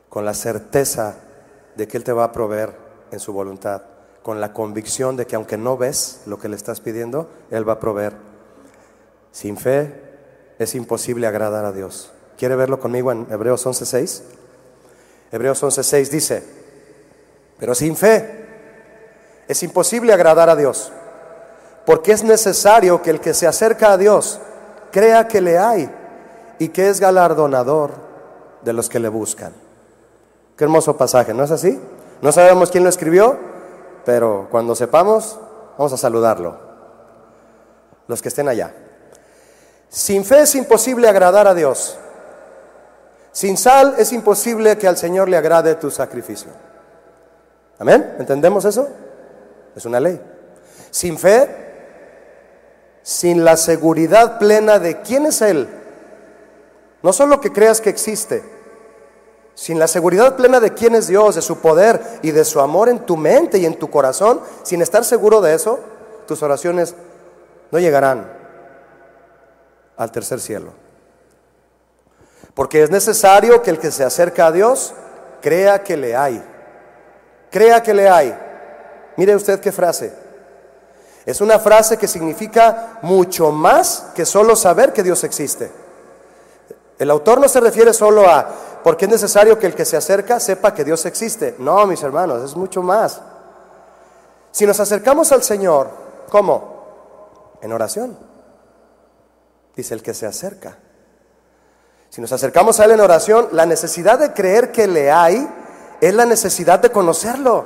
[0.08, 1.16] con la certeza
[1.76, 2.74] de que Él te va a proveer
[3.10, 3.82] en su voluntad,
[4.22, 7.74] con la convicción de que aunque no ves lo que le estás pidiendo, Él va
[7.74, 8.14] a proveer.
[9.32, 9.92] Sin fe
[10.58, 12.10] es imposible agradar a Dios.
[12.36, 14.22] ¿Quiere verlo conmigo en Hebreos 11.6?
[15.30, 16.42] Hebreos 11.6 dice,
[17.58, 18.46] pero sin fe
[19.46, 20.90] es imposible agradar a Dios,
[21.84, 24.40] porque es necesario que el que se acerca a Dios
[24.90, 25.97] crea que le hay
[26.58, 27.92] y que es galardonador
[28.62, 29.52] de los que le buscan.
[30.56, 31.80] Qué hermoso pasaje, ¿no es así?
[32.20, 33.38] No sabemos quién lo escribió,
[34.04, 35.38] pero cuando sepamos,
[35.76, 36.56] vamos a saludarlo.
[38.08, 38.74] Los que estén allá.
[39.88, 41.96] Sin fe es imposible agradar a Dios.
[43.32, 46.50] Sin sal es imposible que al Señor le agrade tu sacrificio.
[47.78, 48.16] ¿Amén?
[48.18, 48.88] ¿Entendemos eso?
[49.76, 50.20] Es una ley.
[50.90, 51.48] Sin fe,
[53.02, 55.68] sin la seguridad plena de quién es Él,
[57.02, 58.42] no solo que creas que existe,
[59.54, 62.88] sin la seguridad plena de quién es Dios, de su poder y de su amor
[62.88, 65.80] en tu mente y en tu corazón, sin estar seguro de eso,
[66.26, 66.94] tus oraciones
[67.70, 68.30] no llegarán
[69.96, 70.72] al tercer cielo.
[72.54, 74.94] Porque es necesario que el que se acerca a Dios
[75.40, 76.42] crea que le hay.
[77.50, 78.36] Crea que le hay.
[79.16, 80.12] Mire usted qué frase.
[81.26, 85.70] Es una frase que significa mucho más que solo saber que Dios existe.
[86.98, 88.48] El autor no se refiere solo a
[88.82, 91.54] porque es necesario que el que se acerca sepa que Dios existe.
[91.58, 93.20] No, mis hermanos, es mucho más.
[94.50, 95.90] Si nos acercamos al Señor,
[96.30, 97.58] ¿cómo?
[97.60, 98.16] En oración.
[99.76, 100.78] Dice el que se acerca.
[102.10, 105.48] Si nos acercamos a Él en oración, la necesidad de creer que le hay
[106.00, 107.64] es la necesidad de conocerlo.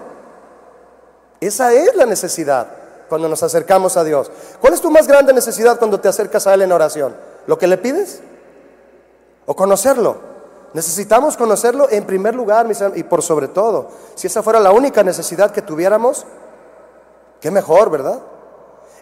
[1.40, 2.66] Esa es la necesidad
[3.08, 4.30] cuando nos acercamos a Dios.
[4.60, 7.14] ¿Cuál es tu más grande necesidad cuando te acercas a Él en oración?
[7.46, 8.20] ¿Lo que le pides?
[9.52, 10.16] ¿O conocerlo?
[10.72, 13.90] Necesitamos conocerlo en primer lugar y por sobre todo.
[14.14, 16.24] Si esa fuera la única necesidad que tuviéramos,
[17.38, 18.18] qué mejor, ¿verdad?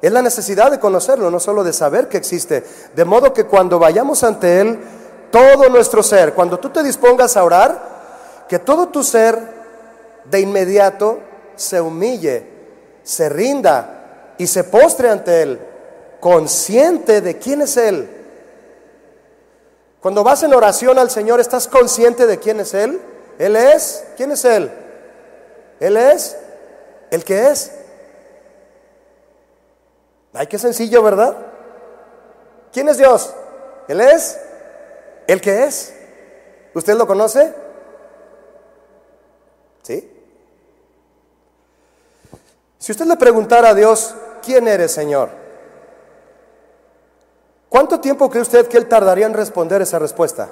[0.03, 2.65] Es la necesidad de conocerlo, no solo de saber que existe.
[2.97, 4.81] De modo que cuando vayamos ante Él,
[5.31, 9.39] todo nuestro ser, cuando tú te dispongas a orar, que todo tu ser
[10.25, 11.21] de inmediato
[11.55, 12.45] se humille,
[13.05, 15.61] se rinda y se postre ante Él,
[16.19, 18.17] consciente de quién es Él.
[20.01, 23.01] Cuando vas en oración al Señor, ¿estás consciente de quién es Él?
[23.39, 24.71] Él es, ¿quién es Él?
[25.79, 26.37] Él es
[27.11, 27.73] el que es.
[30.33, 31.37] Ay, qué sencillo, ¿verdad?
[32.73, 33.35] ¿Quién es Dios?
[33.89, 34.39] Él es
[35.27, 35.95] el que es.
[36.73, 37.53] ¿Usted lo conoce?
[39.83, 40.11] ¿Sí?
[42.79, 45.40] Si usted le preguntara a Dios, ¿quién eres, Señor?
[47.71, 50.51] ¿Cuánto tiempo cree usted que Él tardaría en responder esa respuesta?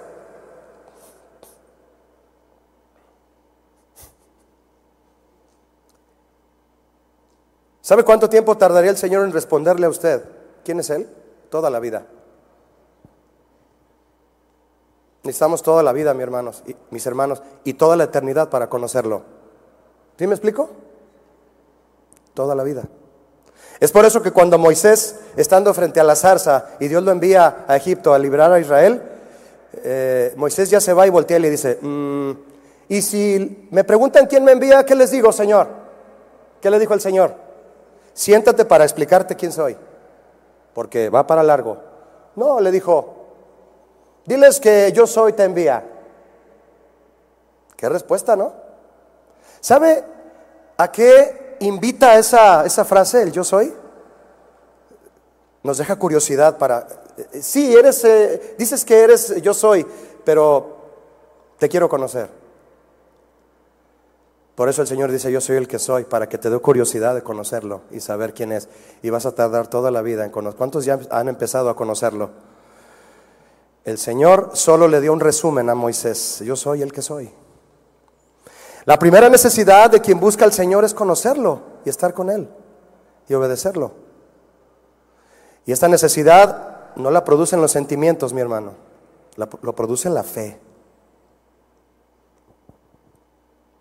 [7.82, 10.22] ¿Sabe cuánto tiempo tardaría el Señor en responderle a usted?
[10.64, 11.08] ¿Quién es Él?
[11.50, 12.06] Toda la vida.
[15.24, 19.22] Necesitamos toda la vida, mis hermanos, y, mis hermanos, y toda la eternidad para conocerlo.
[20.16, 20.70] ¿Sí me explico?
[22.32, 22.84] Toda la vida.
[23.80, 27.64] Es por eso que cuando Moisés, estando frente a la zarza, y Dios lo envía
[27.68, 29.02] a Egipto a liberar a Israel,
[29.84, 32.30] eh, Moisés ya se va y voltea y le dice, mm,
[32.88, 35.68] y si me preguntan quién me envía, ¿qué les digo, Señor?
[36.60, 37.48] ¿Qué le dijo el Señor?
[38.18, 39.76] siéntate para explicarte quién soy,
[40.74, 41.78] porque va para largo.
[42.34, 43.14] No, le dijo,
[44.26, 45.84] diles que yo soy, te envía.
[47.76, 48.52] Qué respuesta, ¿no?
[49.60, 50.02] ¿Sabe
[50.78, 53.72] a qué invita esa, esa frase, el yo soy?
[55.62, 59.86] Nos deja curiosidad para, eh, sí, eres, eh, dices que eres yo soy,
[60.24, 60.76] pero
[61.58, 62.28] te quiero conocer.
[64.54, 67.14] Por eso el Señor dice, yo soy el que soy, para que te dé curiosidad
[67.14, 68.68] de conocerlo y saber quién es.
[69.02, 70.58] Y vas a tardar toda la vida en conocerlo.
[70.58, 72.30] ¿Cuántos ya han empezado a conocerlo?
[73.84, 77.30] El Señor solo le dio un resumen a Moisés, yo soy el que soy.
[78.88, 82.48] La primera necesidad de quien busca al Señor es conocerlo y estar con Él
[83.28, 83.92] y obedecerlo.
[85.66, 88.72] Y esta necesidad no la producen los sentimientos, mi hermano,
[89.36, 90.58] lo produce la fe.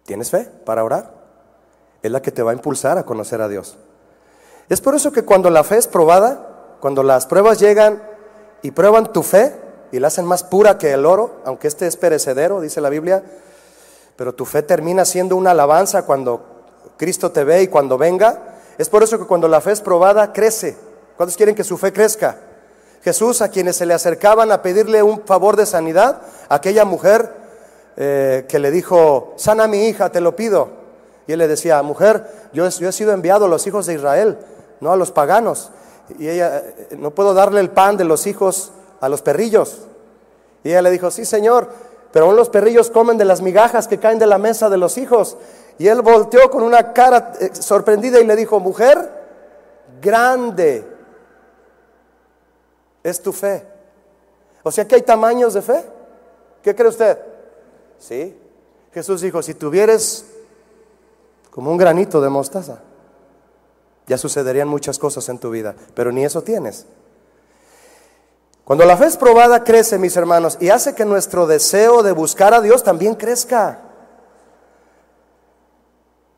[0.04, 1.14] ¿Tienes fe para orar?
[2.04, 3.78] Es la que te va a impulsar a conocer a Dios.
[4.68, 8.04] Es por eso que cuando la fe es probada, cuando las pruebas llegan
[8.62, 9.56] y prueban tu fe
[9.94, 13.24] y la hacen más pura que el oro, aunque este es perecedero, dice la Biblia,
[14.18, 16.42] pero tu fe termina siendo una alabanza cuando
[16.98, 18.56] Cristo te ve y cuando venga.
[18.78, 20.76] Es por eso que cuando la fe es probada, crece
[21.18, 22.38] ¿Cuántos quieren que su fe crezca?
[23.02, 27.32] Jesús a quienes se le acercaban a pedirle un favor de sanidad, aquella mujer
[27.98, 30.70] eh, que le dijo, sana mi hija, te lo pido.
[31.26, 34.38] Y él le decía, mujer, yo, yo he sido enviado a los hijos de Israel,
[34.80, 35.72] no a los paganos.
[36.20, 39.80] Y ella, eh, no puedo darle el pan de los hijos a los perrillos.
[40.64, 41.70] Y ella le dijo, sí, Señor,
[42.18, 44.98] pero aún los perrillos comen de las migajas que caen de la mesa de los
[44.98, 45.38] hijos.
[45.78, 49.08] Y él volteó con una cara eh, sorprendida y le dijo, mujer,
[50.02, 50.84] grande
[53.04, 53.68] es tu fe.
[54.64, 55.86] O sea que hay tamaños de fe.
[56.64, 57.20] ¿Qué cree usted?
[58.00, 58.36] Sí.
[58.92, 60.26] Jesús dijo, si tuvieres
[61.52, 62.80] como un granito de mostaza,
[64.08, 66.88] ya sucederían muchas cosas en tu vida, pero ni eso tienes.
[68.68, 72.54] Cuando la fe es probada, crece, mis hermanos, y hace que nuestro deseo de buscar
[72.54, 73.80] a Dios también crezca.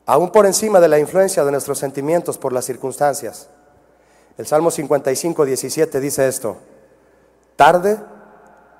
[0.06, 3.48] Aún por encima de la influencia de nuestros sentimientos por las circunstancias.
[4.38, 6.58] El Salmo 55, 17 dice esto,
[7.56, 7.98] tarde,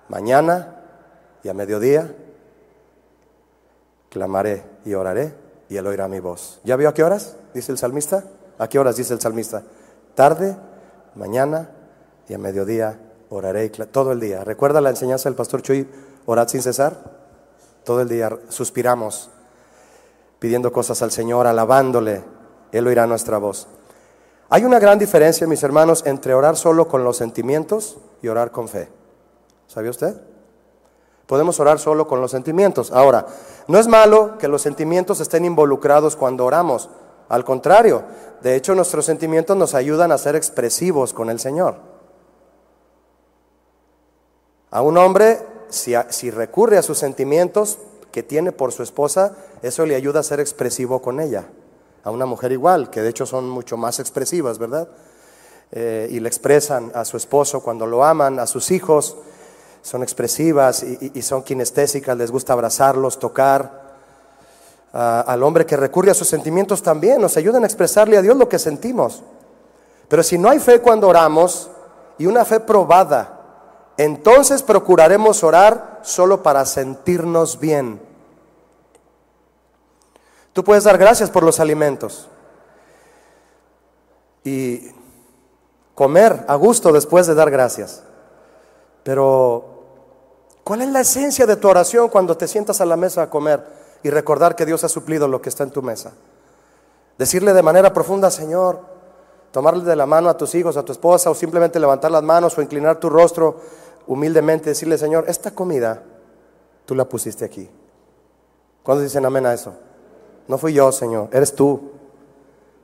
[0.08, 0.76] mañana
[1.42, 2.14] y a mediodía,
[4.10, 5.34] clamaré y oraré
[5.68, 6.60] y él oirá mi voz.
[6.62, 7.34] ¿Ya vio a qué horas?
[7.52, 8.22] Dice el salmista.
[8.58, 9.64] ¿A qué horas dice el salmista?
[10.14, 10.56] Tarde,
[11.16, 11.68] mañana
[12.28, 14.44] y a mediodía oraré todo el día.
[14.44, 15.88] ¿Recuerda la enseñanza del pastor Chuy?
[16.26, 17.18] Orad sin cesar.
[17.84, 19.30] Todo el día suspiramos
[20.38, 22.22] pidiendo cosas al Señor, alabándole.
[22.72, 23.68] Él oirá nuestra voz.
[24.48, 28.68] Hay una gran diferencia, mis hermanos, entre orar solo con los sentimientos y orar con
[28.68, 28.88] fe.
[29.68, 30.20] ¿Sabía usted?
[31.26, 32.90] Podemos orar solo con los sentimientos.
[32.90, 33.26] Ahora,
[33.68, 36.90] no es malo que los sentimientos estén involucrados cuando oramos.
[37.28, 38.02] Al contrario,
[38.42, 41.89] de hecho nuestros sentimientos nos ayudan a ser expresivos con el Señor.
[44.70, 47.78] A un hombre, si, recurre a sus sentimientos
[48.12, 51.46] que tiene por su esposa, eso le ayuda a ser expresivo con ella
[52.02, 54.88] a una mujer igual, que de hecho son mucho más expresivas, ¿verdad?
[55.72, 59.16] Eh, y le expresan a su esposo cuando lo aman, a sus hijos,
[59.82, 63.80] son expresivas y, son kinestésicas, les gusta abrazarlos, tocar.
[64.92, 68.48] al hombre que recurre a sus sentimientos también, nos ayudan a expresarle a Dios lo
[68.48, 69.22] que sentimos.
[70.08, 71.70] Pero si no hay fe cuando oramos
[72.18, 73.39] y una fe probada,
[73.96, 78.00] entonces procuraremos orar solo para sentirnos bien
[80.52, 82.28] Tú puedes dar gracias por los alimentos
[84.42, 84.90] y
[85.94, 88.02] comer a gusto después de dar gracias.
[89.04, 89.84] Pero,
[90.64, 93.64] ¿cuál es la esencia de tu oración cuando te sientas a la mesa a comer
[94.02, 96.12] y recordar que Dios ha suplido lo que está en tu mesa?
[97.16, 98.80] Decirle de manera profunda, Señor,
[99.50, 102.56] tomarle de la mano a tus hijos, a tu esposa, o simplemente levantar las manos
[102.56, 103.60] o inclinar tu rostro
[104.06, 106.02] humildemente, decirle, Señor, esta comida
[106.86, 107.68] tú la pusiste aquí.
[108.82, 109.74] ¿Cuándo dicen amén a eso?
[110.48, 111.92] No fui yo, Señor, eres tú.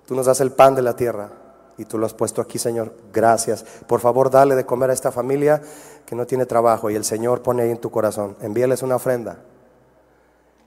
[0.07, 1.31] Tú nos das el pan de la tierra
[1.79, 2.93] y tú lo has puesto aquí, Señor.
[3.13, 3.65] Gracias.
[3.87, 5.61] Por favor, dale de comer a esta familia
[6.05, 8.37] que no tiene trabajo y el Señor pone ahí en tu corazón.
[8.41, 9.39] Envíales una ofrenda.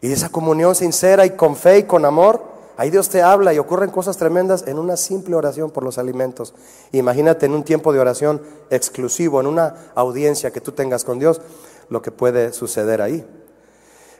[0.01, 2.43] Y esa comunión sincera y con fe y con amor,
[2.79, 6.53] ahí Dios te habla y ocurren cosas tremendas en una simple oración por los alimentos.
[6.93, 11.41] Imagínate en un tiempo de oración exclusivo, en una audiencia que tú tengas con Dios,
[11.89, 13.27] lo que puede suceder ahí.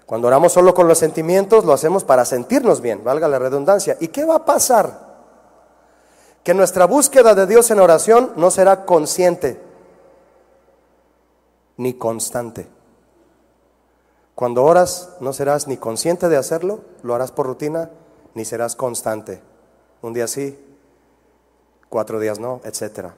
[0.05, 3.95] Cuando oramos solo con los sentimientos, lo hacemos para sentirnos bien, valga la redundancia.
[4.01, 5.07] ¿Y qué va a pasar?
[6.43, 9.61] Que nuestra búsqueda de Dios en oración no será consciente
[11.77, 12.67] ni constante.
[14.35, 17.89] Cuando oras no serás ni consciente de hacerlo, lo harás por rutina,
[18.33, 19.41] ni serás constante.
[20.01, 20.57] Un día sí,
[21.89, 23.09] cuatro días no, etc.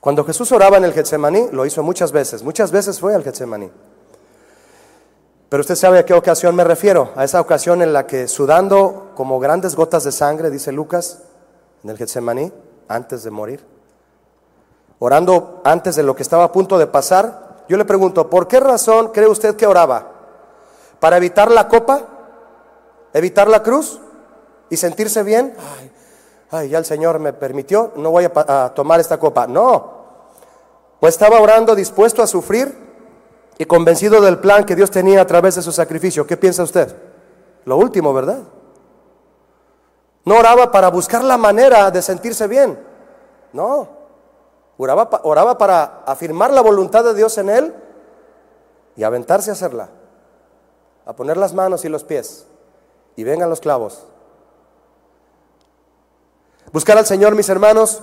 [0.00, 3.70] Cuando Jesús oraba en el Getsemaní, lo hizo muchas veces, muchas veces fue al Getsemaní.
[5.48, 9.12] Pero usted sabe a qué ocasión me refiero, a esa ocasión en la que sudando
[9.14, 11.20] como grandes gotas de sangre, dice Lucas,
[11.82, 12.52] en el Getsemaní,
[12.88, 13.64] antes de morir,
[14.98, 18.60] orando antes de lo que estaba a punto de pasar, yo le pregunto, ¿por qué
[18.60, 20.10] razón cree usted que oraba?
[21.00, 22.13] ¿Para evitar la copa?
[23.14, 24.00] ¿Evitar la cruz?
[24.68, 25.54] ¿Y sentirse bien?
[26.50, 29.46] Ay, ya el Señor me permitió, no voy a, a tomar esta copa.
[29.46, 29.94] No,
[31.00, 32.76] pues estaba orando dispuesto a sufrir
[33.56, 36.26] y convencido del plan que Dios tenía a través de su sacrificio.
[36.26, 36.94] ¿Qué piensa usted?
[37.64, 38.42] Lo último, ¿verdad?
[40.24, 42.78] No oraba para buscar la manera de sentirse bien.
[43.52, 43.88] No.
[44.76, 47.74] Oraba, oraba para afirmar la voluntad de Dios en él
[48.96, 49.90] y aventarse a hacerla.
[51.06, 52.46] A poner las manos y los pies.
[53.16, 54.04] Y vengan los clavos.
[56.72, 58.02] Buscar al Señor, mis hermanos,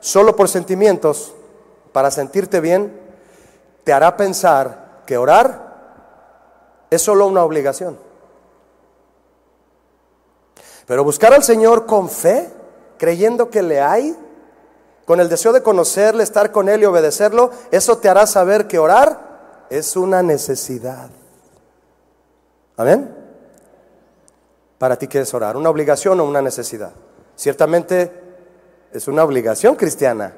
[0.00, 1.34] solo por sentimientos,
[1.92, 2.98] para sentirte bien,
[3.84, 5.68] te hará pensar que orar
[6.90, 7.98] es solo una obligación.
[10.86, 12.50] Pero buscar al Señor con fe,
[12.96, 14.16] creyendo que le hay,
[15.04, 18.78] con el deseo de conocerle, estar con Él y obedecerlo, eso te hará saber que
[18.78, 21.10] orar es una necesidad.
[22.76, 23.17] Amén.
[24.78, 25.56] Para ti, ¿qué es orar?
[25.56, 26.92] ¿Una obligación o una necesidad?
[27.34, 28.12] Ciertamente
[28.92, 30.32] es una obligación cristiana,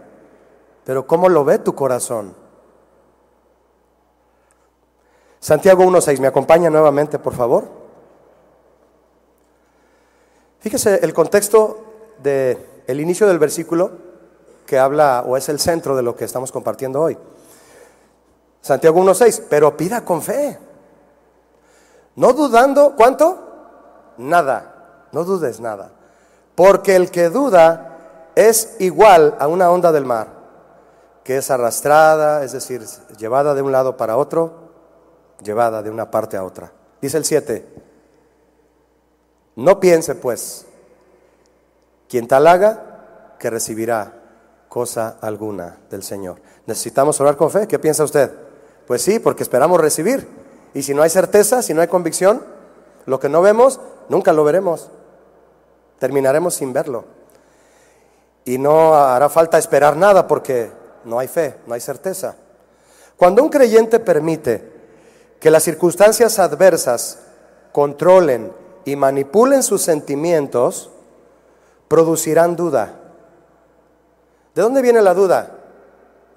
[0.84, 2.34] pero ¿cómo lo ve tu corazón?
[5.38, 7.68] Santiago 1.6, ¿me acompaña nuevamente, por favor?
[10.60, 11.84] Fíjese el contexto
[12.22, 13.92] del el inicio del versículo
[14.66, 17.16] que habla o es el centro de lo que estamos compartiendo hoy.
[18.60, 20.58] Santiago 1.6, pero pida con fe.
[22.16, 23.49] No dudando, ¿cuánto?
[24.20, 25.90] Nada, no dudes nada.
[26.54, 27.96] Porque el que duda
[28.34, 30.28] es igual a una onda del mar,
[31.24, 32.84] que es arrastrada, es decir,
[33.16, 34.52] llevada de un lado para otro,
[35.42, 36.70] llevada de una parte a otra.
[37.00, 37.66] Dice el 7,
[39.56, 40.66] no piense pues,
[42.08, 44.12] quien tal haga, que recibirá
[44.68, 46.42] cosa alguna del Señor.
[46.66, 47.66] ¿Necesitamos orar con fe?
[47.66, 48.30] ¿Qué piensa usted?
[48.86, 50.28] Pues sí, porque esperamos recibir.
[50.74, 52.42] Y si no hay certeza, si no hay convicción,
[53.06, 53.80] lo que no vemos,
[54.10, 54.90] nunca lo veremos.
[55.98, 57.04] Terminaremos sin verlo.
[58.44, 60.70] Y no hará falta esperar nada porque
[61.04, 62.36] no hay fe, no hay certeza.
[63.16, 64.70] Cuando un creyente permite
[65.40, 67.20] que las circunstancias adversas
[67.72, 68.52] controlen
[68.84, 70.90] y manipulen sus sentimientos,
[71.88, 73.00] producirán duda
[74.54, 75.58] ¿De dónde viene la duda?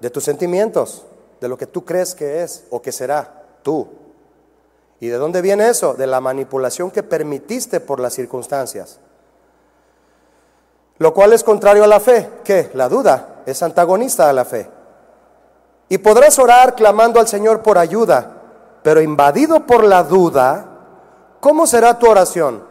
[0.00, 1.04] De tus sentimientos,
[1.40, 3.88] de lo que tú crees que es o que será tú.
[5.04, 5.92] ¿Y de dónde viene eso?
[5.92, 9.00] De la manipulación que permitiste por las circunstancias.
[10.96, 12.30] Lo cual es contrario a la fe.
[12.42, 12.70] ¿Qué?
[12.72, 14.66] La duda es antagonista a la fe.
[15.90, 18.30] Y podrás orar clamando al Señor por ayuda,
[18.82, 20.68] pero invadido por la duda,
[21.38, 22.64] ¿cómo será tu oración?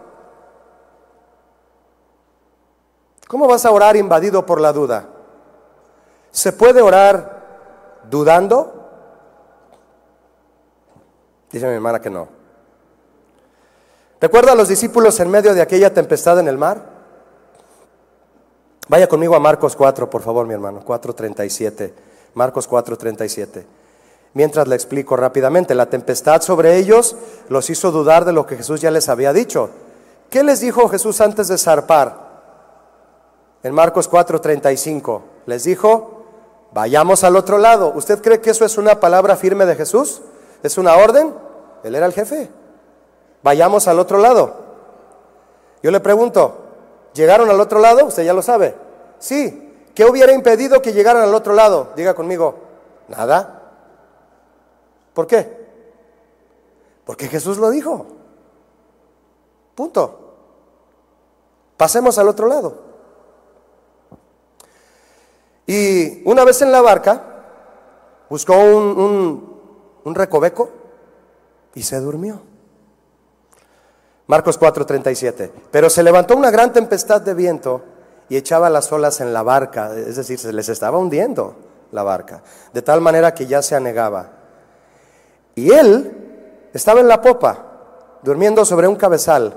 [3.27, 5.05] ¿Cómo vas a orar invadido por la duda?
[6.31, 8.82] ¿Se puede orar dudando?
[11.54, 12.28] Dice mi hermana que no.
[14.20, 16.82] ¿Recuerda a los discípulos en medio de aquella tempestad en el mar?
[18.88, 21.93] Vaya conmigo a Marcos 4, por favor, mi hermano, 4.37.
[22.34, 23.66] Marcos 4.37.
[24.34, 27.16] Mientras le explico rápidamente, la tempestad sobre ellos
[27.49, 29.70] los hizo dudar de lo que Jesús ya les había dicho.
[30.32, 32.34] ¿Qué les dijo Jesús antes de zarpar?
[33.62, 36.26] En Marcos 4:35 les dijo,
[36.74, 37.93] Vayamos al otro lado.
[37.95, 40.24] ¿Usted cree que eso es una palabra firme de Jesús?
[40.64, 41.42] ¿Es una orden?
[41.84, 42.49] Él era el jefe.
[43.43, 44.55] Vayamos al otro lado.
[45.81, 46.57] Yo le pregunto,
[47.13, 48.05] ¿llegaron al otro lado?
[48.05, 48.75] Usted ya lo sabe.
[49.19, 49.59] Sí.
[49.93, 51.89] ¿Qué hubiera impedido que llegaran al otro lado?
[51.95, 52.55] Diga conmigo,
[53.07, 53.61] nada.
[55.13, 55.63] ¿Por qué?
[57.05, 58.05] Porque Jesús lo dijo.
[59.75, 60.19] Punto.
[61.77, 62.93] Pasemos al otro lado.
[65.65, 67.23] Y una vez en la barca,
[68.29, 69.59] buscó un,
[70.05, 70.69] recoveco
[71.74, 72.41] y se durmió.
[74.28, 75.51] Marcos 4:37.
[75.71, 77.84] Pero se levantó una gran tempestad de viento
[78.30, 81.55] y echaba las olas en la barca, es decir, se les estaba hundiendo
[81.91, 82.41] la barca,
[82.74, 84.32] de tal manera que ya se anegaba.
[85.55, 89.55] Y él estaba en la popa, durmiendo sobre un cabezal,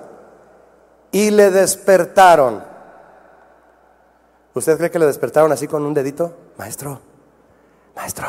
[1.13, 2.77] y le despertaron
[4.57, 6.35] ¿Usted cree que le despertaron así con un dedito?
[6.57, 6.99] Maestro,
[7.95, 8.27] maestro.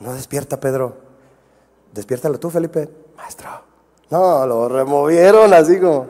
[0.00, 0.96] No despierta, Pedro.
[1.96, 2.88] Despiértalo tú, Felipe.
[3.16, 3.48] Maestro.
[4.10, 6.06] No, lo removieron así como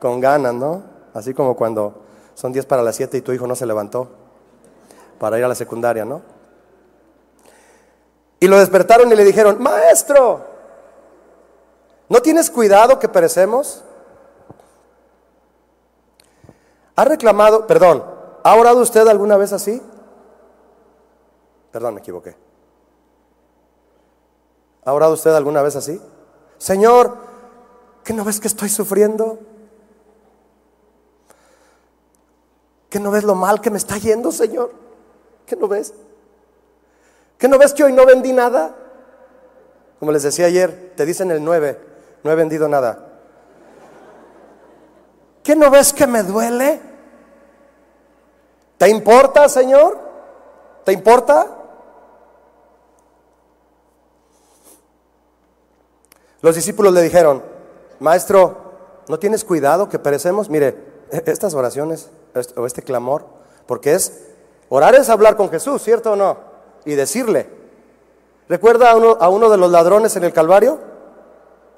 [0.00, 0.82] con ganas, ¿no?
[1.14, 1.94] Así como cuando
[2.34, 4.08] son 10 para las 7 y tu hijo no se levantó
[5.18, 6.22] para ir a la secundaria, ¿no?
[8.40, 10.40] Y lo despertaron y le dijeron, maestro,
[12.08, 13.84] ¿no tienes cuidado que perecemos?
[16.96, 18.04] ¿Ha reclamado, perdón,
[18.42, 19.80] ¿ha orado usted alguna vez así?
[21.70, 22.34] Perdón, me equivoqué.
[24.84, 26.00] ¿Ha orado usted alguna vez así?
[26.58, 27.16] Señor,
[28.04, 29.38] ¿qué no ves que estoy sufriendo?
[32.90, 34.72] ¿Qué no ves lo mal que me está yendo, Señor?
[35.46, 35.94] ¿Qué no ves?
[37.38, 38.74] ¿Qué no ves que hoy no vendí nada?
[39.98, 41.78] Como les decía ayer, te dicen el 9,
[42.24, 43.08] no he vendido nada.
[45.42, 46.80] ¿Qué no ves que me duele?
[48.78, 49.98] ¿Te importa, Señor?
[50.84, 51.61] ¿Te importa?
[56.42, 57.42] Los discípulos le dijeron,
[58.00, 58.56] Maestro,
[59.08, 60.50] ¿no tienes cuidado que perecemos?
[60.50, 60.76] Mire,
[61.10, 62.10] e-, estas oraciones
[62.56, 63.24] o este clamor,
[63.66, 64.20] porque es,
[64.68, 66.36] orar es hablar con Jesús, ¿cierto o no?
[66.84, 67.48] Y decirle.
[68.48, 70.78] ¿Recuerda a uno, a uno de los ladrones en el Calvario?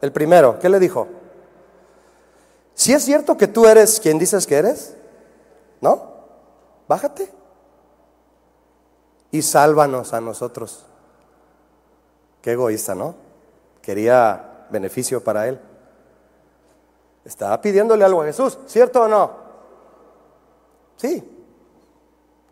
[0.00, 1.06] El primero, ¿qué le dijo?
[2.74, 4.96] Si es cierto que tú eres quien dices que eres,
[5.80, 6.14] ¿no?
[6.88, 7.30] Bájate,
[9.34, 10.84] y sálvanos a nosotros.
[12.40, 13.16] Qué egoísta, ¿no?
[13.82, 15.58] Quería beneficio para él.
[17.24, 19.30] Estaba pidiéndole algo a Jesús, ¿cierto o no?
[20.96, 21.30] Sí.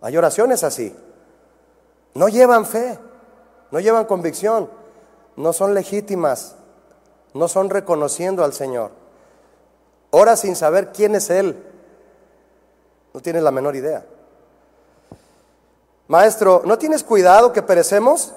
[0.00, 0.96] Hay oraciones así.
[2.14, 2.98] No llevan fe,
[3.70, 4.70] no llevan convicción,
[5.36, 6.56] no son legítimas,
[7.34, 8.90] no son reconociendo al Señor.
[10.10, 11.56] Ora sin saber quién es Él.
[13.14, 14.04] No tienes la menor idea.
[16.08, 18.34] Maestro, ¿no tienes cuidado que perecemos?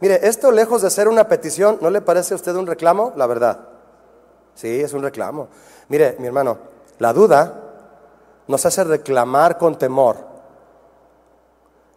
[0.00, 3.12] Mire, esto lejos de ser una petición, ¿no le parece a usted un reclamo?
[3.16, 3.60] La verdad.
[4.54, 5.48] Sí, es un reclamo.
[5.88, 6.58] Mire, mi hermano,
[6.98, 7.54] la duda
[8.46, 10.16] nos hace reclamar con temor.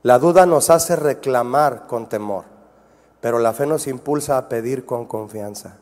[0.03, 2.45] La duda nos hace reclamar con temor,
[3.19, 5.77] pero la fe nos impulsa a pedir con confianza.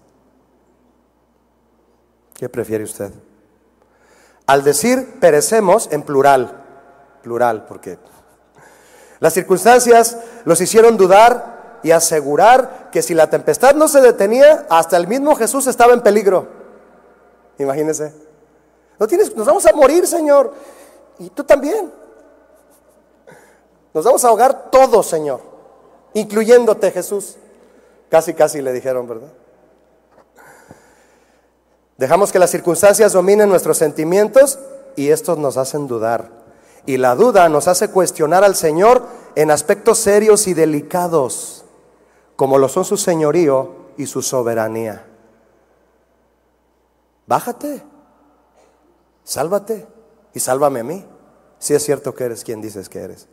[2.33, 3.13] ¿Qué prefiere usted?
[4.45, 6.63] Al decir perecemos en plural,
[7.23, 7.97] plural, porque
[9.19, 14.97] las circunstancias los hicieron dudar y asegurar que si la tempestad no se detenía, hasta
[14.97, 16.47] el mismo Jesús estaba en peligro.
[17.57, 18.13] Imagínense.
[18.99, 20.53] No tienes, nos vamos a morir, Señor.
[21.19, 21.91] Y tú también.
[23.93, 25.41] Nos vamos a ahogar todos, Señor,
[26.13, 27.37] incluyéndote, Jesús.
[28.09, 29.29] Casi, casi le dijeron, ¿verdad?
[31.97, 34.59] Dejamos que las circunstancias dominen nuestros sentimientos
[34.95, 36.29] y estos nos hacen dudar.
[36.85, 39.03] Y la duda nos hace cuestionar al Señor
[39.35, 41.65] en aspectos serios y delicados,
[42.39, 45.05] como lo son su señorío y su soberanía.
[47.27, 47.83] Bájate,
[49.25, 49.85] sálvate
[50.33, 51.05] y sálvame a mí,
[51.57, 53.27] si es cierto que eres quien dices que eres.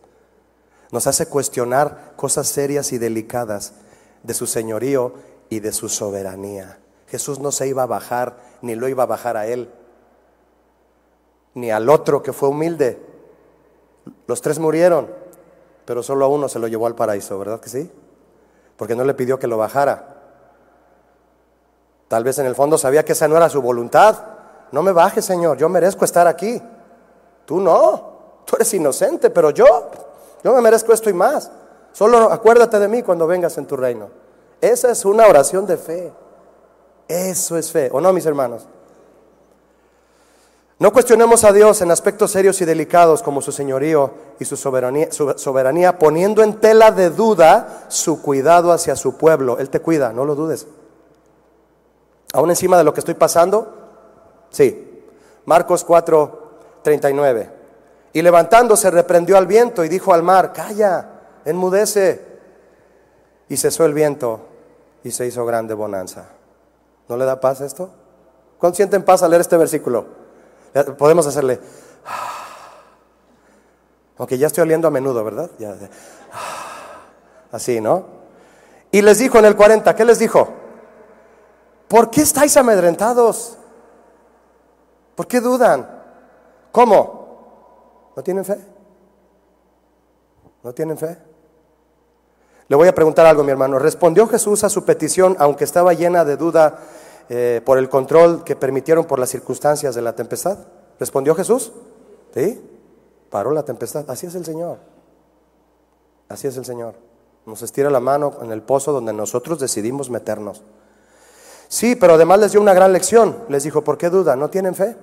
[0.91, 3.75] Nos hace cuestionar cosas serias y delicadas
[4.25, 5.13] de su señorío
[5.51, 6.81] y de su soberanía.
[7.07, 9.71] Jesús no se iba a bajar, ni lo iba a bajar a él,
[11.55, 13.01] ni al otro que fue humilde.
[14.27, 15.09] Los tres murieron,
[15.85, 17.89] pero solo a uno se lo llevó al paraíso, ¿verdad que sí?
[18.77, 20.17] Porque no le pidió que lo bajara.
[22.09, 24.17] Tal vez en el fondo sabía que esa no era su voluntad.
[24.73, 26.61] No me bajes, Señor, yo merezco estar aquí.
[27.45, 29.91] Tú no, tú eres inocente, pero yo,
[30.43, 31.51] yo me merezco esto y más.
[31.93, 34.09] Solo acuérdate de mí cuando vengas en tu reino.
[34.61, 36.13] Esa es una oración de fe.
[37.09, 38.67] Eso es fe, ¿o no, mis hermanos?
[40.79, 45.99] No cuestionemos a Dios en aspectos serios y delicados como su señorío y su soberanía,
[45.99, 49.59] poniendo en tela de duda su cuidado hacia su pueblo.
[49.59, 50.67] Él te cuida, no lo dudes.
[52.35, 53.73] Aún encima de lo que estoy pasando,
[54.51, 55.03] sí.
[55.47, 56.51] Marcos 4,
[56.83, 57.51] 39.
[58.13, 61.09] Y levantándose reprendió al viento y dijo al mar, calla,
[61.47, 62.37] enmudece.
[63.49, 64.41] Y cesó el viento
[65.05, 66.27] y se hizo grande bonanza.
[67.09, 67.89] ¿No le da paz esto?
[68.59, 70.26] ¿Cuánto sienten paz al leer este versículo?
[70.85, 71.59] Podemos hacerle,
[74.19, 75.51] aunque ya estoy oliendo a menudo, ¿verdad?
[77.53, 78.05] así, ¿no?
[78.91, 80.49] Y les dijo en el 40, ¿qué les dijo?
[81.89, 83.57] ¿Por qué estáis amedrentados?
[85.15, 85.89] ¿Por qué dudan?
[86.73, 88.13] ¿Cómo?
[88.15, 88.59] ¿No tienen fe?
[90.63, 91.17] ¿No tienen fe?
[92.69, 93.79] Le voy a preguntar algo, mi hermano.
[93.79, 96.81] ¿Respondió Jesús a su petición, aunque estaba llena de duda
[97.29, 100.59] eh, por el control que permitieron por las circunstancias de la tempestad?
[100.99, 101.73] ¿Respondió Jesús?
[102.35, 102.63] ¿Sí?
[103.31, 104.09] Paró la tempestad.
[104.09, 104.79] Así es el Señor.
[106.29, 106.95] Así es el Señor.
[107.45, 110.63] Nos estira la mano en el pozo donde nosotros decidimos meternos.
[111.69, 113.37] Sí, pero además les dio una gran lección.
[113.49, 114.37] Les dijo, ¿por qué duda?
[114.37, 114.97] ¿No tienen fe?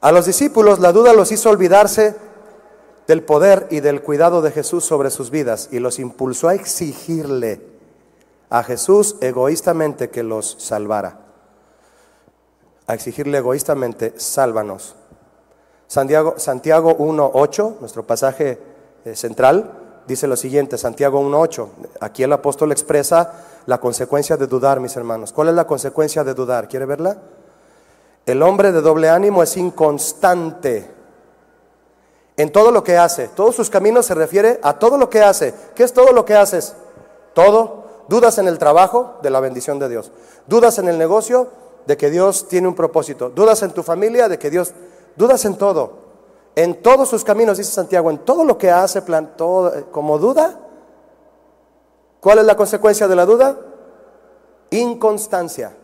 [0.00, 2.14] A los discípulos la duda los hizo olvidarse
[3.06, 7.77] del poder y del cuidado de Jesús sobre sus vidas y los impulsó a exigirle
[8.50, 11.20] a Jesús egoístamente que los salvara.
[12.86, 14.96] A exigirle egoístamente, sálvanos.
[15.86, 18.58] Santiago, Santiago 1.8, nuestro pasaje
[19.04, 19.72] eh, central,
[20.06, 21.68] dice lo siguiente, Santiago 1.8.
[22.00, 25.32] Aquí el apóstol expresa la consecuencia de dudar, mis hermanos.
[25.32, 26.68] ¿Cuál es la consecuencia de dudar?
[26.68, 27.18] ¿Quiere verla?
[28.24, 30.90] El hombre de doble ánimo es inconstante
[32.36, 33.28] en todo lo que hace.
[33.28, 35.54] Todos sus caminos se refiere a todo lo que hace.
[35.74, 36.74] ¿Qué es todo lo que haces?
[37.34, 37.87] Todo.
[38.08, 40.10] Dudas en el trabajo de la bendición de Dios.
[40.46, 41.48] Dudas en el negocio
[41.86, 43.30] de que Dios tiene un propósito.
[43.30, 44.72] Dudas en tu familia de que Dios...
[45.14, 46.08] Dudas en todo.
[46.56, 50.18] En todos sus caminos, dice Santiago, en todo lo que hace, plan, todo, eh, como
[50.18, 50.58] duda.
[52.20, 53.56] ¿Cuál es la consecuencia de la duda?
[54.70, 55.76] Inconstancia.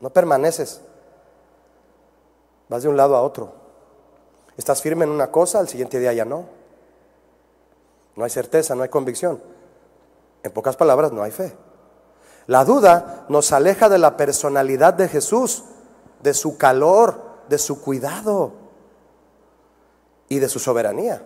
[0.00, 0.80] No permaneces.
[2.68, 3.52] Vas de un lado a otro.
[4.56, 6.44] Estás firme en una cosa, al siguiente día ya no.
[8.16, 9.40] No hay certeza, no hay convicción.
[10.42, 11.56] En pocas palabras, no hay fe.
[12.46, 15.64] La duda nos aleja de la personalidad de Jesús,
[16.22, 18.52] de su calor, de su cuidado
[20.28, 21.22] y de su soberanía.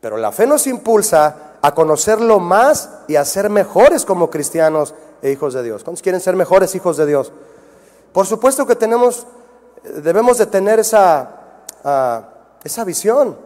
[0.00, 5.30] Pero la fe nos impulsa a conocerlo más y a ser mejores como cristianos e
[5.30, 5.84] hijos de Dios.
[5.84, 7.32] ¿Cuántos quieren ser mejores hijos de Dios?
[8.12, 9.26] Por supuesto que tenemos,
[10.02, 11.30] debemos de tener esa,
[11.84, 12.28] ah,
[12.64, 13.38] esa visión,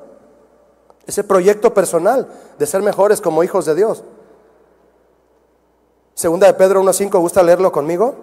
[1.06, 2.28] ese proyecto personal
[2.58, 4.02] de ser mejores como hijos de Dios.
[6.14, 8.14] Segunda de Pedro 1.5, ¿gusta leerlo conmigo?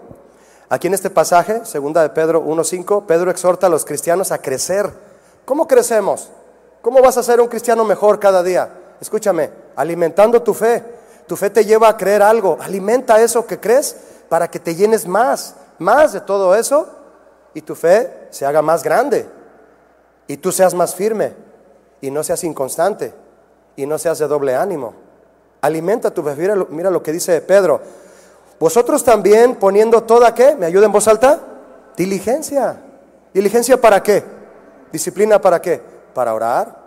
[0.67, 4.91] Aquí en este pasaje, segunda de Pedro 1.5, Pedro exhorta a los cristianos a crecer.
[5.45, 6.29] ¿Cómo crecemos?
[6.81, 8.69] ¿Cómo vas a ser un cristiano mejor cada día?
[8.99, 10.83] Escúchame, alimentando tu fe.
[11.27, 12.57] Tu fe te lleva a creer algo.
[12.59, 13.95] Alimenta eso que crees
[14.27, 16.87] para que te llenes más, más de todo eso
[17.53, 19.29] y tu fe se haga más grande
[20.27, 21.42] y tú seas más firme
[22.03, 23.13] y no seas inconstante
[23.77, 24.93] y no seas de doble ánimo.
[25.61, 26.35] Alimenta tu fe.
[26.69, 27.79] Mira, lo que dice Pedro.
[28.59, 30.53] Vosotros también poniendo toda qué?
[30.57, 31.39] ¿Me ayuda en voz alta?
[31.95, 32.77] Diligencia.
[33.33, 34.21] ¿Diligencia para qué?
[34.91, 35.81] ¿Disciplina para qué?
[36.13, 36.77] Para orar,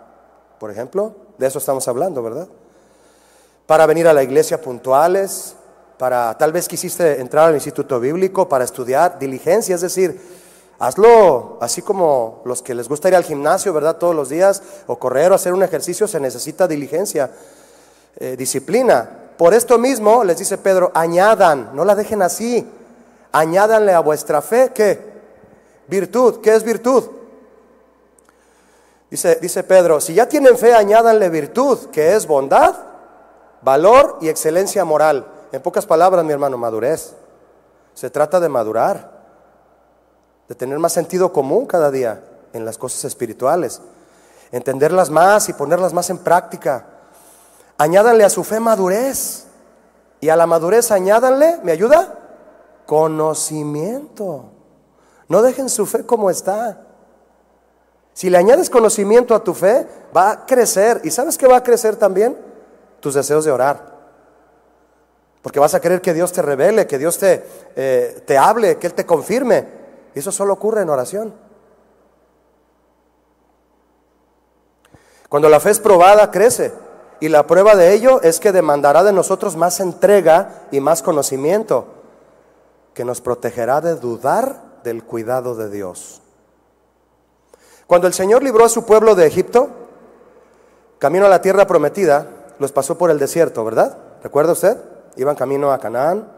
[0.59, 1.15] por ejemplo.
[1.39, 2.47] De eso estamos hablando, ¿verdad?
[3.65, 5.55] Para venir a la iglesia puntuales,
[5.97, 10.21] para tal vez quisiste entrar al instituto bíblico para estudiar, diligencia, es decir,
[10.79, 13.97] hazlo así como los que les gusta ir al gimnasio, ¿verdad?
[13.97, 17.31] Todos los días, o correr o hacer un ejercicio, se necesita diligencia.
[18.19, 19.07] Eh, disciplina.
[19.37, 22.67] Por esto mismo, les dice Pedro, añadan, no la dejen así,
[23.31, 24.99] añádanle a vuestra fe, ¿qué?
[25.87, 27.03] Virtud, ¿qué es virtud?
[29.11, 32.73] Dice, dice Pedro, si ya tienen fe, añádanle virtud, que es bondad,
[33.61, 35.27] valor y excelencia moral.
[35.51, 37.13] En pocas palabras, mi hermano, madurez.
[37.93, 39.16] Se trata de madurar,
[40.47, 42.21] de tener más sentido común cada día
[42.53, 43.81] en las cosas espirituales,
[44.51, 46.85] entenderlas más y ponerlas más en práctica.
[47.77, 49.45] Añádanle a su fe madurez.
[50.19, 52.17] Y a la madurez añádanle, ¿me ayuda?
[52.87, 54.45] Conocimiento.
[55.27, 56.81] No dejen su fe como está.
[58.13, 59.85] Si le añades conocimiento a tu fe,
[60.15, 61.01] va a crecer.
[61.03, 62.35] ¿Y sabes qué va a crecer también?
[62.99, 63.95] Tus deseos de orar.
[65.43, 67.45] Porque vas a querer que Dios te revele, que Dios te,
[67.75, 69.76] eh, te hable, que Él te confirme.
[70.17, 71.33] Eso solo ocurre en oración.
[75.29, 76.73] Cuando la fe es probada, crece.
[77.19, 81.87] Y la prueba de ello es que demandará de nosotros más entrega y más conocimiento,
[82.93, 86.21] que nos protegerá de dudar del cuidado de Dios.
[87.87, 89.69] Cuando el Señor libró a su pueblo de Egipto,
[90.99, 92.27] camino a la tierra prometida,
[92.59, 93.97] los pasó por el desierto, ¿verdad?
[94.21, 94.77] ¿Recuerda usted?
[95.15, 96.36] Iban camino a Canaán,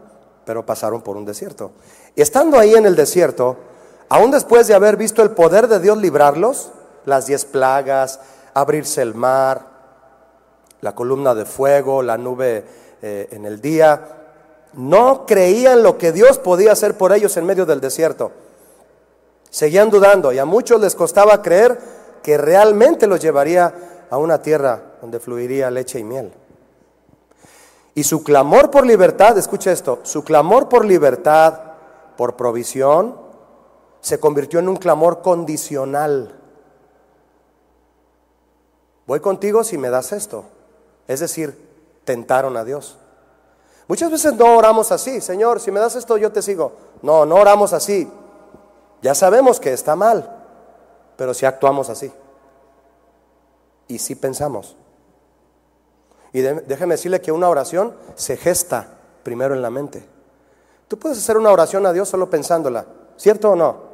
[0.50, 1.70] pero pasaron por un desierto.
[2.16, 3.56] Y estando ahí en el desierto,
[4.08, 6.72] aún después de haber visto el poder de Dios librarlos,
[7.04, 8.18] las diez plagas,
[8.52, 9.64] abrirse el mar,
[10.80, 12.64] la columna de fuego, la nube
[13.00, 14.08] eh, en el día,
[14.72, 18.32] no creían lo que Dios podía hacer por ellos en medio del desierto.
[19.50, 21.78] Seguían dudando y a muchos les costaba creer
[22.24, 23.72] que realmente los llevaría
[24.10, 26.32] a una tierra donde fluiría leche y miel.
[27.94, 31.60] Y su clamor por libertad, escucha esto, su clamor por libertad,
[32.16, 33.16] por provisión,
[34.00, 36.36] se convirtió en un clamor condicional.
[39.06, 40.44] Voy contigo si me das esto.
[41.08, 41.68] Es decir,
[42.04, 42.96] tentaron a Dios.
[43.88, 46.72] Muchas veces no oramos así, Señor, si me das esto yo te sigo.
[47.02, 48.08] No, no oramos así.
[49.02, 50.44] Ya sabemos que está mal,
[51.16, 52.12] pero si actuamos así.
[53.88, 54.76] Y si pensamos.
[56.32, 58.88] Y déjeme decirle que una oración se gesta
[59.22, 60.04] primero en la mente.
[60.88, 63.90] Tú puedes hacer una oración a Dios solo pensándola, ¿cierto o no?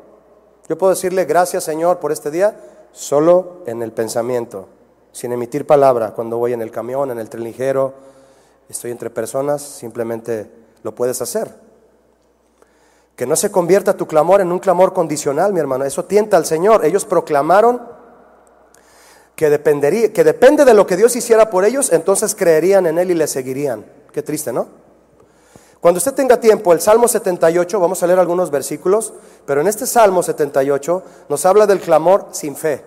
[0.68, 2.56] Yo puedo decirle gracias Señor por este día
[2.92, 4.68] solo en el pensamiento
[5.16, 7.94] sin emitir palabra, cuando voy en el camión, en el tren ligero,
[8.68, 10.50] estoy entre personas, simplemente
[10.82, 11.50] lo puedes hacer.
[13.16, 15.86] Que no se convierta tu clamor en un clamor condicional, mi hermano.
[15.86, 16.84] Eso tienta al Señor.
[16.84, 17.80] Ellos proclamaron
[19.36, 23.10] que, dependería, que depende de lo que Dios hiciera por ellos, entonces creerían en Él
[23.10, 23.84] y le seguirían.
[24.10, 24.66] Qué triste, ¿no?
[25.78, 29.12] Cuando usted tenga tiempo, el Salmo 78, vamos a leer algunos versículos,
[29.44, 32.82] pero en este Salmo 78 nos habla del clamor sin fe,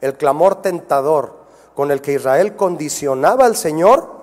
[0.00, 1.40] el clamor tentador,
[1.74, 4.20] con el que Israel condicionaba al Señor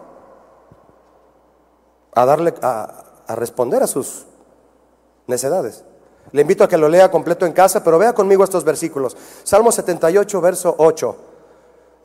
[2.13, 3.03] a darle a,
[3.35, 4.25] responder a sus
[5.27, 5.83] necedades.
[6.31, 9.17] Le invito a que lo lea completo en casa, pero vea conmigo estos versículos.
[9.43, 11.17] Salmo 78, verso 8.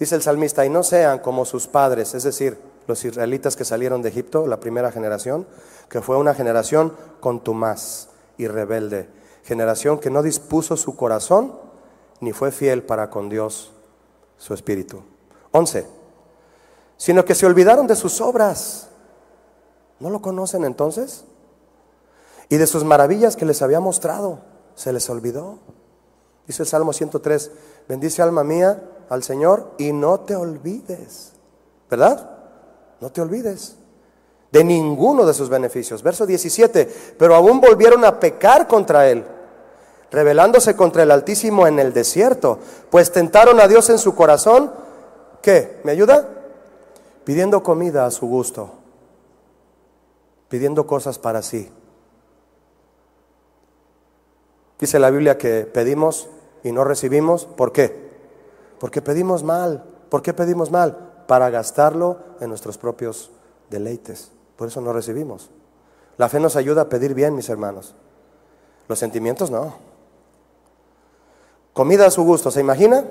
[0.02, 4.02] Dice el salmista, y no sean como sus padres, es decir, los israelitas que salieron
[4.02, 5.46] de Egipto, la primera generación,
[5.88, 9.08] que fue una generación contumaz y rebelde,
[9.44, 11.54] generación que no dispuso su corazón
[12.18, 13.70] ni fue fiel para con Dios,
[14.38, 15.04] su espíritu.
[15.52, 15.86] 11.
[16.96, 18.88] Sino que se olvidaron de sus obras.
[20.00, 21.22] ¿No lo conocen entonces?
[22.48, 24.40] Y de sus maravillas que les había mostrado,
[24.74, 25.60] se les olvidó.
[26.48, 27.52] Dice el Salmo 103,
[27.86, 28.82] bendice alma mía
[29.12, 31.32] al Señor y no te olvides,
[31.90, 32.30] ¿verdad?
[32.98, 33.76] No te olvides
[34.50, 36.02] de ninguno de sus beneficios.
[36.02, 39.22] Verso 17, pero aún volvieron a pecar contra él,
[40.10, 42.58] rebelándose contra el Altísimo en el desierto,
[42.90, 44.72] pues tentaron a Dios en su corazón.
[45.42, 45.80] ¿Qué?
[45.84, 46.26] ¿Me ayuda?
[47.24, 48.70] Pidiendo comida a su gusto,
[50.48, 51.70] pidiendo cosas para sí.
[54.78, 56.30] Dice la Biblia que pedimos
[56.64, 57.44] y no recibimos.
[57.44, 58.01] ¿Por qué?
[58.82, 59.84] Porque pedimos mal.
[60.08, 60.96] ¿Por qué pedimos mal?
[61.28, 63.30] Para gastarlo en nuestros propios
[63.70, 64.32] deleites.
[64.56, 65.50] Por eso no recibimos.
[66.16, 67.94] La fe nos ayuda a pedir bien, mis hermanos.
[68.88, 69.72] Los sentimientos no.
[71.72, 73.04] Comida a su gusto, ¿se imagina?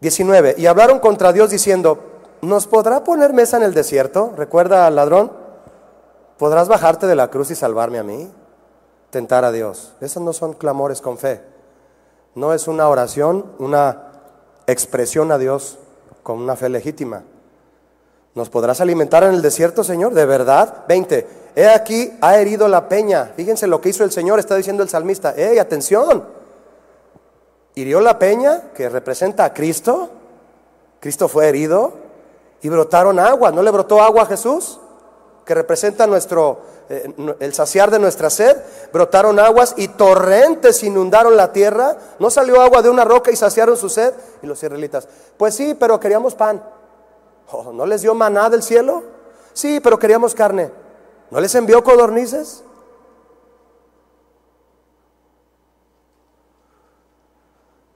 [0.00, 0.54] 19.
[0.56, 1.98] Y hablaron contra Dios diciendo,
[2.40, 4.32] ¿nos podrá poner mesa en el desierto?
[4.38, 5.32] Recuerda al ladrón,
[6.38, 8.32] ¿podrás bajarte de la cruz y salvarme a mí?
[9.10, 9.92] Tentar a Dios.
[10.00, 11.57] Esos no son clamores con fe.
[12.34, 14.12] No es una oración, una
[14.66, 15.78] expresión a Dios
[16.22, 17.22] con una fe legítima.
[18.34, 20.14] ¿Nos podrás alimentar en el desierto, Señor?
[20.14, 20.84] ¿De verdad?
[20.86, 21.26] 20.
[21.56, 23.32] He aquí, ha herido la peña.
[23.34, 25.34] Fíjense lo que hizo el Señor, está diciendo el salmista.
[25.36, 26.24] ¡Ey, atención!
[27.74, 30.10] Hirió la peña, que representa a Cristo.
[31.00, 31.94] Cristo fue herido
[32.62, 33.50] y brotaron agua.
[33.50, 34.78] ¿No le brotó agua a Jesús?
[35.44, 38.56] Que representa nuestro, eh, el saciar de nuestra sed.
[38.92, 41.96] Brotaron aguas y torrentes inundaron la tierra.
[42.18, 44.14] ¿No salió agua de una roca y saciaron su sed?
[44.42, 46.62] Y los israelitas, pues sí, pero queríamos pan.
[47.50, 49.02] Oh, ¿No les dio maná del cielo?
[49.52, 50.70] Sí, pero queríamos carne.
[51.30, 52.64] ¿No les envió codornices?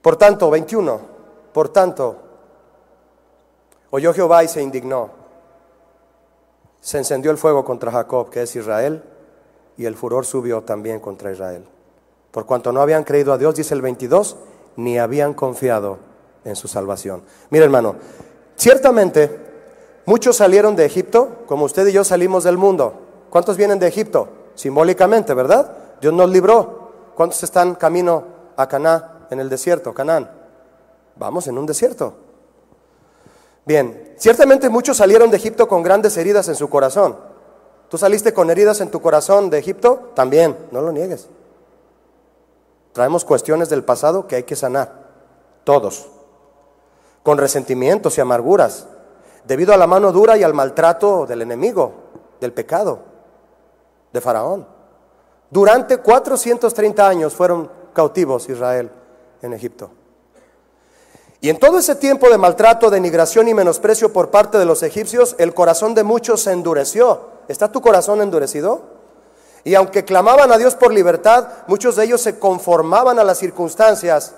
[0.01, 0.99] Por tanto, 21,
[1.53, 2.17] por tanto,
[3.89, 5.11] oyó Jehová y se indignó.
[6.81, 9.01] Se encendió el fuego contra Jacob, que es Israel,
[9.77, 11.65] y el furor subió también contra Israel.
[12.31, 14.37] Por cuanto no habían creído a Dios, dice el 22,
[14.75, 15.97] ni habían confiado
[16.43, 17.23] en su salvación.
[17.49, 17.95] Mira hermano,
[18.55, 19.53] ciertamente
[20.05, 22.93] Muchos salieron de Egipto, como usted y yo salimos del mundo.
[23.29, 24.27] ¿Cuántos vienen de Egipto?
[24.53, 25.71] Simbólicamente, ¿verdad?
[26.01, 26.91] Dios nos libró.
[27.15, 28.25] ¿Cuántos están camino
[28.57, 30.29] a Caná en el desierto, Canaán?
[31.15, 32.15] Vamos en un desierto.
[33.65, 37.15] Bien, ciertamente muchos salieron de Egipto con grandes heridas en su corazón.
[37.93, 40.09] ¿Tú saliste con heridas en tu corazón de Egipto?
[40.15, 41.27] También, no lo niegues.
[42.91, 45.11] Traemos cuestiones del pasado que hay que sanar,
[45.63, 46.07] todos,
[47.21, 48.87] con resentimientos y amarguras,
[49.45, 51.93] debido a la mano dura y al maltrato del enemigo,
[52.41, 52.97] del pecado,
[54.11, 54.67] de Faraón.
[55.51, 58.89] Durante 430 años fueron cautivos Israel
[59.43, 59.91] en Egipto.
[61.41, 65.35] Y en todo ese tiempo de maltrato, denigración y menosprecio por parte de los egipcios,
[65.37, 67.32] el corazón de muchos se endureció.
[67.47, 68.81] ¿Está tu corazón endurecido?
[69.63, 74.33] Y aunque clamaban a Dios por libertad, muchos de ellos se conformaban a las circunstancias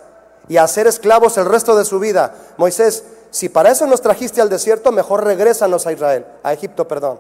[0.47, 2.35] y a ser esclavos el resto de su vida.
[2.57, 7.19] Moisés, si para eso nos trajiste al desierto, mejor regrésanos a Israel, a Egipto, perdón.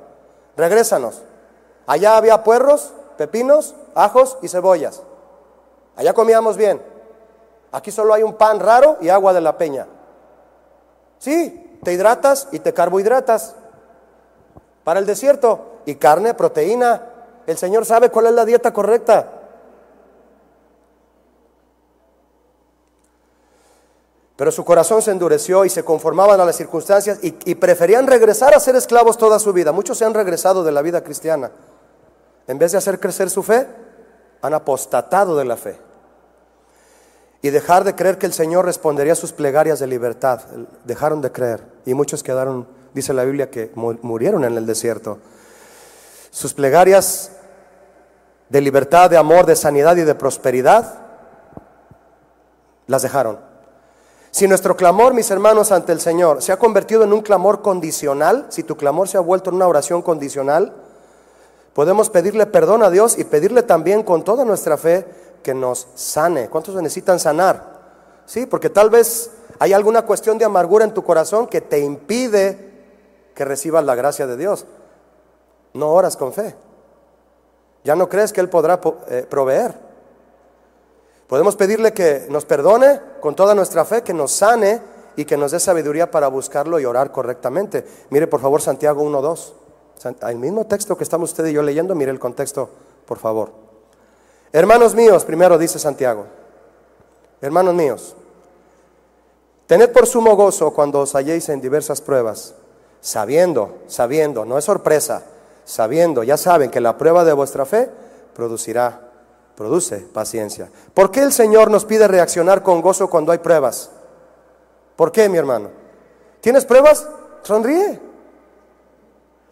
[0.55, 1.21] Regrésanos.
[1.87, 5.01] Allá había puerros, pepinos, ajos y cebollas.
[5.95, 6.81] Allá comíamos bien.
[7.71, 9.87] Aquí solo hay un pan raro y agua de la peña.
[11.19, 13.55] Sí, te hidratas y te carbohidratas.
[14.83, 17.01] Para el desierto, y carne, proteína.
[17.47, 19.35] El Señor sabe cuál es la dieta correcta.
[24.35, 28.59] Pero su corazón se endureció y se conformaban a las circunstancias y, preferían regresar a
[28.59, 29.71] ser esclavos toda su vida.
[29.71, 31.51] Muchos se han regresado de la vida cristiana.
[32.47, 33.65] En vez de hacer crecer su fe,
[34.41, 35.77] han apostatado de la fe.
[37.41, 40.41] Y dejar de creer que el Señor respondería a sus plegarias de libertad.
[40.83, 41.63] Dejaron de creer.
[41.85, 45.19] Y muchos quedaron, dice la Biblia, que murieron en el desierto.
[46.35, 47.31] Sus plegarias
[48.49, 50.95] de libertad, de amor, de sanidad y de prosperidad,
[52.87, 53.39] las dejaron.
[54.31, 58.47] Si nuestro clamor, mis hermanos, ante el Señor se ha convertido en un clamor condicional,
[58.49, 60.73] si tu clamor se ha vuelto en una oración condicional,
[61.73, 65.05] podemos pedirle perdón a Dios y pedirle también con toda nuestra fe
[65.41, 66.49] que nos sane.
[66.49, 67.63] ¿Cuántos necesitan sanar?
[68.25, 72.73] Sí, porque tal vez hay alguna cuestión de amargura en tu corazón que te impide
[73.33, 74.65] que recibas la gracia de Dios.
[75.75, 76.55] No oras con fe.
[77.83, 79.75] Ya no crees que Él podrá eh, proveer.
[81.27, 84.81] Podemos pedirle que nos perdone con toda nuestra fe, que nos sane
[85.15, 87.85] y que nos dé sabiduría para buscarlo y orar correctamente.
[88.09, 89.53] Mire por favor Santiago 1.2.
[90.27, 92.69] El mismo texto que estamos usted y yo leyendo, mire el contexto,
[93.05, 93.51] por favor.
[94.51, 96.25] Hermanos míos, primero dice Santiago,
[97.41, 98.15] hermanos míos,
[99.67, 102.53] tened por sumo gozo cuando os halléis en diversas pruebas,
[103.01, 105.23] sabiendo, sabiendo, no es sorpresa,
[105.65, 107.91] sabiendo, ya saben que la prueba de vuestra fe
[108.33, 109.01] producirá
[109.55, 110.69] produce paciencia.
[110.93, 113.89] ¿Por qué el Señor nos pide reaccionar con gozo cuando hay pruebas?
[114.95, 115.69] ¿Por qué, mi hermano?
[116.41, 117.07] ¿Tienes pruebas?
[117.43, 117.99] Sonríe.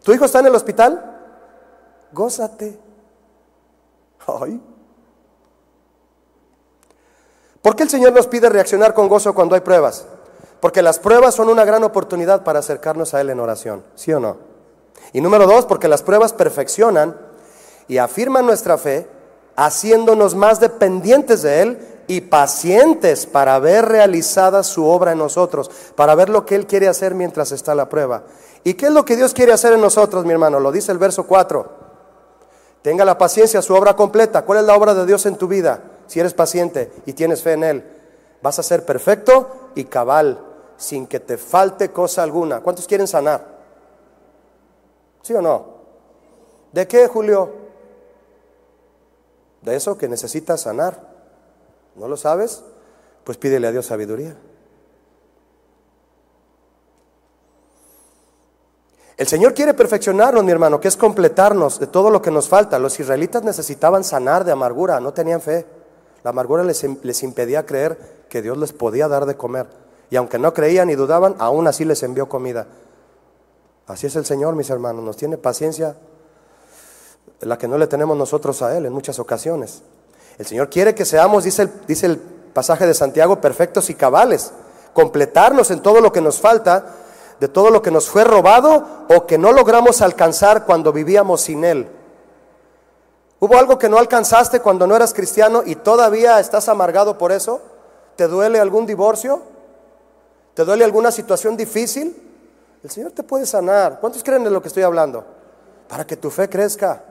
[0.03, 1.19] ¿Tu hijo está en el hospital?
[2.11, 2.77] Gózate.
[4.27, 4.61] Ay.
[7.61, 10.05] ¿Por qué el Señor nos pide reaccionar con gozo cuando hay pruebas?
[10.59, 14.19] Porque las pruebas son una gran oportunidad para acercarnos a Él en oración, ¿sí o
[14.19, 14.52] no?
[15.13, 17.15] Y número dos, porque las pruebas perfeccionan
[17.87, 19.07] y afirman nuestra fe,
[19.55, 26.15] haciéndonos más dependientes de Él y pacientes para ver realizada su obra en nosotros, para
[26.15, 28.23] ver lo que Él quiere hacer mientras está la prueba.
[28.63, 30.59] ¿Y qué es lo que Dios quiere hacer en nosotros, mi hermano?
[30.59, 31.83] Lo dice el verso 4.
[32.81, 34.43] Tenga la paciencia, su obra completa.
[34.43, 35.81] ¿Cuál es la obra de Dios en tu vida?
[36.07, 37.83] Si eres paciente y tienes fe en Él,
[38.41, 40.39] vas a ser perfecto y cabal,
[40.77, 42.59] sin que te falte cosa alguna.
[42.59, 43.52] ¿Cuántos quieren sanar?
[45.23, 45.65] ¿Sí o no?
[46.73, 47.49] ¿De qué, Julio?
[49.61, 50.99] De eso que necesitas sanar.
[51.95, 52.61] ¿No lo sabes?
[53.23, 54.35] Pues pídele a Dios sabiduría.
[59.15, 62.77] El Señor quiere perfeccionarnos, mi hermano, que es completarnos de todo lo que nos falta.
[62.77, 65.65] Los israelitas necesitaban sanar de amargura, no tenían fe.
[66.23, 69.67] La amargura les, les, impedía creer que Dios les podía dar de comer.
[70.09, 72.67] Y aunque no creían y dudaban, aún así les envió comida.
[73.87, 75.95] Así es el Señor, mis hermanos, nos tiene paciencia,
[77.41, 79.83] la que no le tenemos nosotros a Él en muchas ocasiones.
[80.37, 84.51] El Señor quiere que seamos, dice el, dice el pasaje de Santiago, perfectos y cabales,
[84.93, 86.85] completarnos en todo lo que nos falta,
[87.39, 91.65] de todo lo que nos fue robado o que no logramos alcanzar cuando vivíamos sin
[91.65, 91.89] Él.
[93.39, 97.59] ¿Hubo algo que no alcanzaste cuando no eras cristiano y todavía estás amargado por eso?
[98.15, 99.41] ¿Te duele algún divorcio?
[100.53, 102.32] ¿Te duele alguna situación difícil?
[102.83, 103.99] El Señor te puede sanar.
[103.99, 105.25] ¿Cuántos creen de lo que estoy hablando?
[105.87, 107.03] Para que tu fe crezca.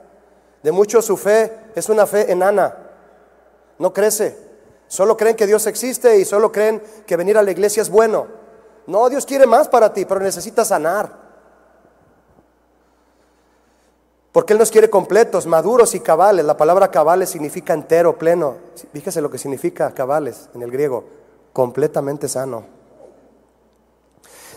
[0.62, 2.76] De muchos su fe es una fe enana
[3.82, 4.38] no crece.
[4.86, 8.26] Solo creen que Dios existe y solo creen que venir a la iglesia es bueno.
[8.86, 11.20] No, Dios quiere más para ti, pero necesitas sanar.
[14.30, 16.44] Porque Él nos quiere completos, maduros y cabales.
[16.44, 18.56] La palabra cabales significa entero, pleno.
[18.92, 21.04] Fíjese lo que significa cabales en el griego.
[21.52, 22.64] Completamente sano.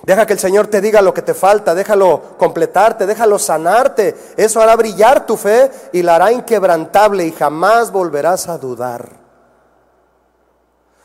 [0.04, 4.16] Deja que el Señor te diga lo que te falta, déjalo completarte, déjalo sanarte.
[4.38, 9.26] Eso hará brillar tu fe y la hará inquebrantable y jamás volverás a dudar.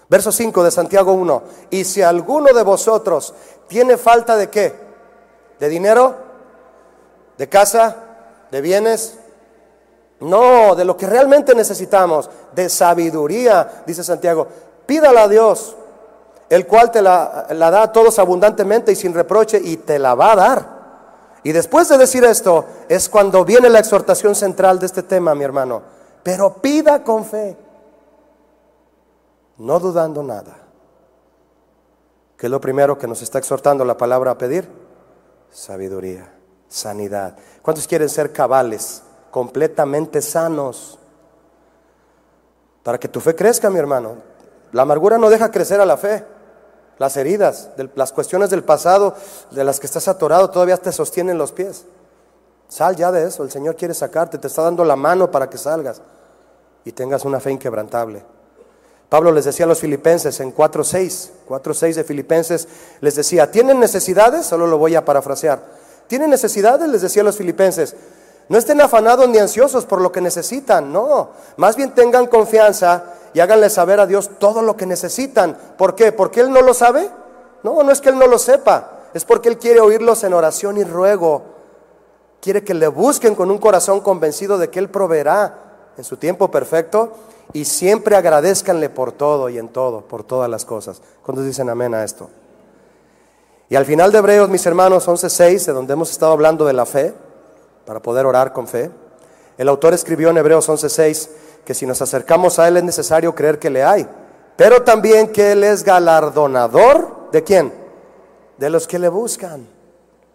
[0.08, 1.42] Verso 5 de Santiago 1.
[1.70, 3.32] Y si alguno de vosotros
[3.68, 4.74] tiene falta de qué?
[5.58, 6.16] ¿De dinero?
[7.38, 7.96] ¿De casa?
[8.50, 9.18] ¿De bienes?
[10.18, 14.46] No, de lo que realmente necesitamos, de sabiduría, dice Santiago.
[14.84, 15.76] Pídala a Dios
[16.50, 20.32] el cual te la, da a todos abundantemente y sin reproche y te la va
[20.32, 20.80] a dar.
[21.44, 25.44] Y después de decir esto es cuando viene la exhortación central de este tema, mi
[25.44, 25.80] hermano.
[26.24, 27.56] Pero pida con fe,
[29.58, 30.56] no dudando nada.
[32.36, 34.68] ¿Qué es lo primero que nos está exhortando la palabra a pedir?
[35.52, 36.32] Sabiduría,
[36.68, 37.36] sanidad.
[37.62, 40.98] ¿Cuántos quieren ser cabales, completamente sanos?
[42.82, 44.16] Para que tu fe crezca, mi hermano.
[44.72, 46.24] La amargura no deja crecer a la fe
[47.00, 49.14] las heridas, las cuestiones del pasado
[49.52, 51.86] de las que estás atorado todavía te sostienen los pies.
[52.68, 55.56] Sal ya de eso, el Señor quiere sacarte, te está dando la mano para que
[55.56, 56.02] salgas
[56.84, 58.22] y tengas una fe inquebrantable.
[59.08, 62.68] Pablo les decía a los filipenses en 4.6, 4.6 de Filipenses,
[63.00, 64.44] les decía, ¿tienen necesidades?
[64.44, 65.58] Solo lo voy a parafrasear.
[66.06, 66.86] ¿Tienen necesidades?
[66.86, 67.96] Les decía a los filipenses.
[68.50, 71.30] No estén afanados ni ansiosos por lo que necesitan, no.
[71.56, 75.56] Más bien tengan confianza y háganle saber a Dios todo lo que necesitan.
[75.76, 76.12] ¿Por qué?
[76.12, 77.10] ¿Porque Él no lo sabe?
[77.62, 80.76] No, no es que Él no lo sepa, es porque Él quiere oírlos en oración
[80.78, 81.42] y ruego.
[82.40, 85.54] Quiere que le busquen con un corazón convencido de que Él proveerá
[85.96, 87.12] en su tiempo perfecto
[87.52, 91.02] y siempre agradezcanle por todo y en todo, por todas las cosas.
[91.22, 92.30] ¿Cuántos dicen amén a esto?
[93.68, 96.86] Y al final de Hebreos, mis hermanos, 11.6, de donde hemos estado hablando de la
[96.86, 97.14] fe,
[97.86, 98.90] para poder orar con fe,
[99.58, 101.28] el autor escribió en Hebreos 11.6,
[101.64, 104.06] que si nos acercamos a Él es necesario creer que le hay,
[104.56, 107.72] pero también que Él es galardonador de quién?
[108.58, 109.66] De los que le buscan.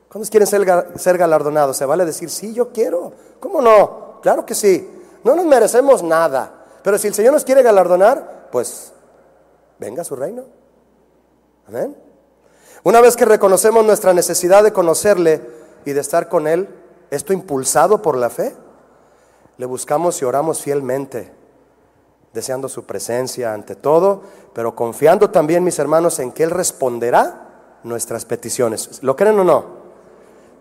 [0.09, 1.77] ¿Cuántos quieren ser, ser galardonados?
[1.77, 3.11] Se vale decir, sí, yo quiero.
[3.39, 4.21] ¿Cómo no?
[4.21, 4.89] Claro que sí.
[5.23, 6.65] No nos merecemos nada.
[6.81, 8.93] Pero si el Señor nos quiere galardonar, pues
[9.77, 10.45] venga a su reino.
[11.67, 11.95] Amén.
[12.83, 15.41] Una vez que reconocemos nuestra necesidad de conocerle
[15.85, 16.69] y de estar con Él,
[17.09, 18.55] esto impulsado por la fe,
[19.57, 21.31] le buscamos y oramos fielmente,
[22.33, 24.21] deseando su presencia ante todo,
[24.53, 29.01] pero confiando también, mis hermanos, en que Él responderá nuestras peticiones.
[29.01, 29.65] ¿Lo creen o no?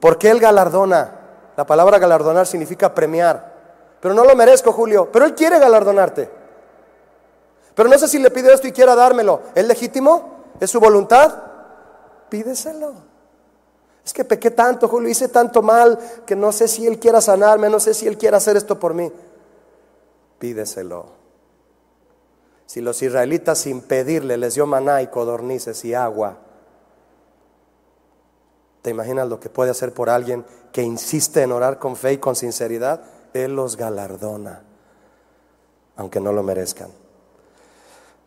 [0.01, 1.20] Porque Él galardona.
[1.57, 3.53] La palabra galardonar significa premiar.
[4.01, 5.09] pero no lo merezco, Julio.
[5.11, 6.28] Pero Él quiere galardonarte.
[7.74, 9.40] Pero no sé si le pide esto y quiera dármelo.
[9.55, 10.45] ¿Es legítimo?
[10.61, 11.34] ¿Es su voluntad?
[12.28, 13.13] Pídeselo.
[14.05, 17.70] Es que pequé tanto, Julio, hice tanto mal que no sé si Él quiera sanarme,
[17.70, 19.11] no sé si Él quiera hacer esto por mí.
[20.38, 21.07] Pídeselo.
[22.66, 26.38] Si los israelitas sin pedirle les dio maná y codornices y agua,
[28.82, 32.18] ¿te imaginas lo que puede hacer por alguien que insiste en orar con fe y
[32.18, 33.00] con sinceridad?
[33.32, 34.62] Él los galardona,
[35.96, 36.90] aunque no lo merezcan.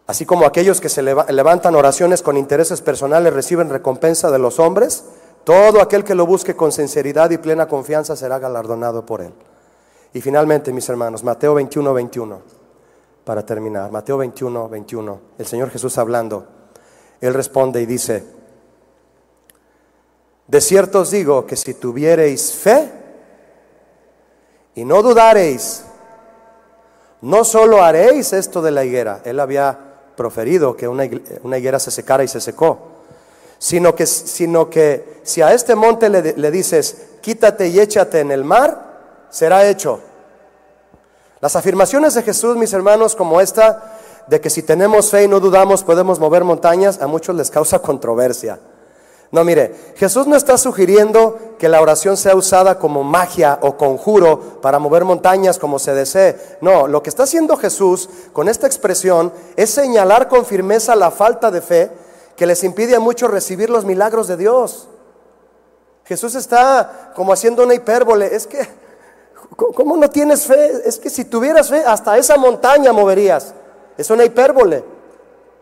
[0.07, 5.03] Así como aquellos que se levantan oraciones con intereses personales reciben recompensa de los hombres,
[5.48, 9.32] todo aquel que lo busque con sinceridad y plena confianza será galardonado por él.
[10.12, 12.41] Y finalmente, mis hermanos, Mateo 21, 21,
[13.24, 16.45] para terminar, Mateo 21, 21, el Señor Jesús hablando,
[17.22, 18.26] Él responde y dice,
[20.48, 22.91] de cierto os digo que si tuviereis fe,
[24.76, 25.86] y no dudareis,
[27.22, 29.80] no solo haréis esto de la higuera, él había
[30.18, 32.97] proferido que una, higuera se secara y se secó,
[33.60, 38.32] sino que, sino que si a este monte le, le dices, quítate y échate en
[38.32, 39.99] el mar, será hecho.
[41.39, 45.39] Las afirmaciones de Jesús, mis hermanos, como esta, de que si tenemos fe y no
[45.39, 48.60] dudamos podemos mover montañas, a muchos les causa controversia.
[49.30, 54.62] No, mire, Jesús no está sugiriendo que la oración sea usada como magia o conjuro
[54.62, 56.38] para mover montañas como se desee.
[56.62, 61.51] No, lo que está haciendo Jesús con esta expresión es señalar con firmeza la falta
[61.51, 61.91] de fe
[62.38, 64.88] que les impide a muchos recibir los milagros de Dios.
[66.05, 68.33] Jesús está como haciendo una hipérbole.
[68.33, 68.65] Es que,
[69.55, 70.83] ¿cómo no tienes fe?
[70.85, 73.53] Es que si tuvieras fe, hasta esa montaña moverías.
[73.97, 74.83] Es una hipérbole.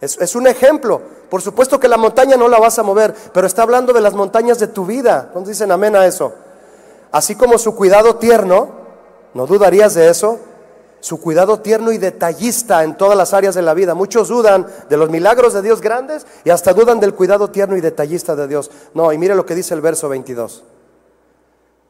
[0.01, 1.01] Es, un ejemplo.
[1.29, 4.13] Por supuesto que la montaña no la vas a mover, pero está hablando de las
[4.13, 5.29] montañas de tu vida.
[5.31, 6.33] ¿Cuántos dicen amén a eso?
[7.11, 8.67] Así como su cuidado tierno,
[9.33, 10.39] no dudarías de eso,
[11.05, 13.93] su cuidado tierno y detallista en todas las áreas de la vida.
[13.93, 17.81] Muchos dudan de los milagros de Dios grandes y hasta dudan del cuidado tierno y
[17.81, 18.71] detallista de Dios.
[18.95, 20.63] No, y mire lo que dice el verso 22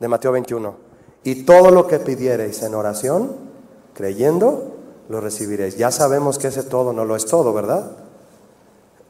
[0.01, 0.75] de Mateo 21.
[1.23, 3.37] Y todo lo que pidiereis en oración,
[3.93, 4.75] creyendo,
[5.07, 5.77] lo recibiréis.
[5.77, 7.91] Ya sabemos que ese todo no lo es todo, ¿verdad?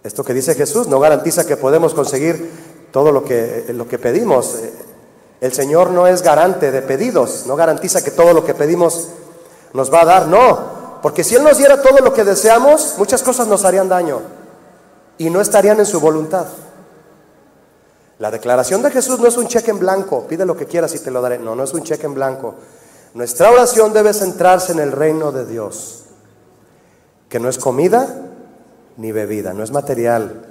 [0.03, 2.51] Esto que dice Jesús no garantiza que podemos conseguir
[2.91, 4.55] todo lo que, lo que pedimos.
[5.41, 9.09] El Señor no es garante de pedidos, no garantiza que todo lo que pedimos
[9.75, 10.99] nos va a dar, no.
[11.01, 14.21] Porque si Él nos diera todo lo que deseamos, muchas cosas nos harían daño
[15.17, 16.45] y no estarían en su voluntad.
[18.17, 20.99] La declaración de Jesús no es un cheque en blanco, pide lo que quieras y
[20.99, 21.37] te lo daré.
[21.37, 22.55] No, no es un cheque en blanco.
[23.13, 26.05] Nuestra oración debe centrarse en el reino de Dios,
[27.27, 28.07] que no es comida,
[28.95, 30.45] ni bebida, no es material,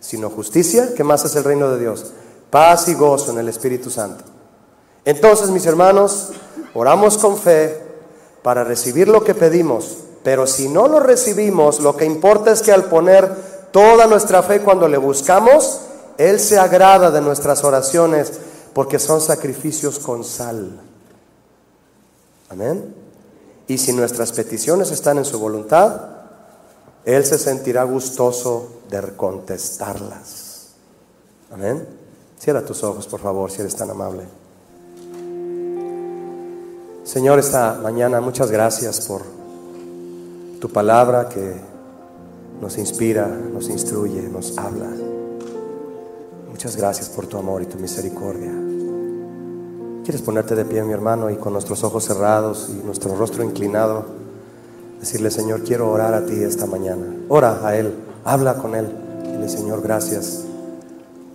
[0.00, 0.94] sino justicia.
[0.96, 2.12] ¿Qué más es el reino de Dios?
[2.50, 4.24] Paz y gozo en el Espíritu Santo.
[5.04, 6.30] Entonces, mis hermanos,
[6.74, 7.83] oramos con fe
[8.44, 12.72] para recibir lo que pedimos, pero si no lo recibimos, lo que importa es que
[12.72, 13.34] al poner
[13.72, 15.80] toda nuestra fe cuando le buscamos,
[16.18, 18.32] Él se agrada de nuestras oraciones
[18.74, 20.78] porque son sacrificios con sal.
[22.50, 22.94] Amén.
[23.66, 26.02] Y si nuestras peticiones están en su voluntad,
[27.06, 30.74] él se sentirá gustoso de contestarlas.
[31.50, 31.88] Amén.
[32.38, 34.43] Cierra tus ojos, por favor, si eres tan amable.
[37.04, 39.20] Señor, esta mañana muchas gracias por
[40.58, 41.54] tu palabra que
[42.62, 44.88] nos inspira, nos instruye, nos habla.
[46.50, 48.50] Muchas gracias por tu amor y tu misericordia.
[50.02, 54.06] ¿Quieres ponerte de pie, mi hermano, y con nuestros ojos cerrados y nuestro rostro inclinado?
[54.98, 57.04] Decirle, Señor, quiero orar a ti esta mañana.
[57.28, 57.92] Ora a Él,
[58.24, 58.88] habla con Él.
[59.24, 60.44] Dile, Señor, gracias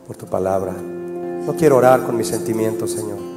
[0.08, 0.74] por tu palabra.
[0.74, 3.29] No quiero orar con mis sentimientos, Señor.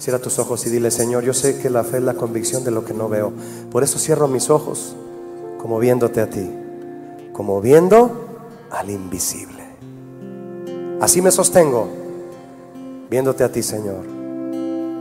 [0.00, 2.72] Cierra tus ojos y dile, Señor, yo sé que la fe es la convicción de
[2.72, 3.32] lo que no veo.
[3.70, 4.96] Por eso cierro mis ojos,
[5.58, 6.50] como viéndote a ti,
[7.32, 8.10] como viendo
[8.70, 9.62] al invisible.
[11.00, 11.86] Así me sostengo,
[13.10, 14.04] viéndote a ti, Señor,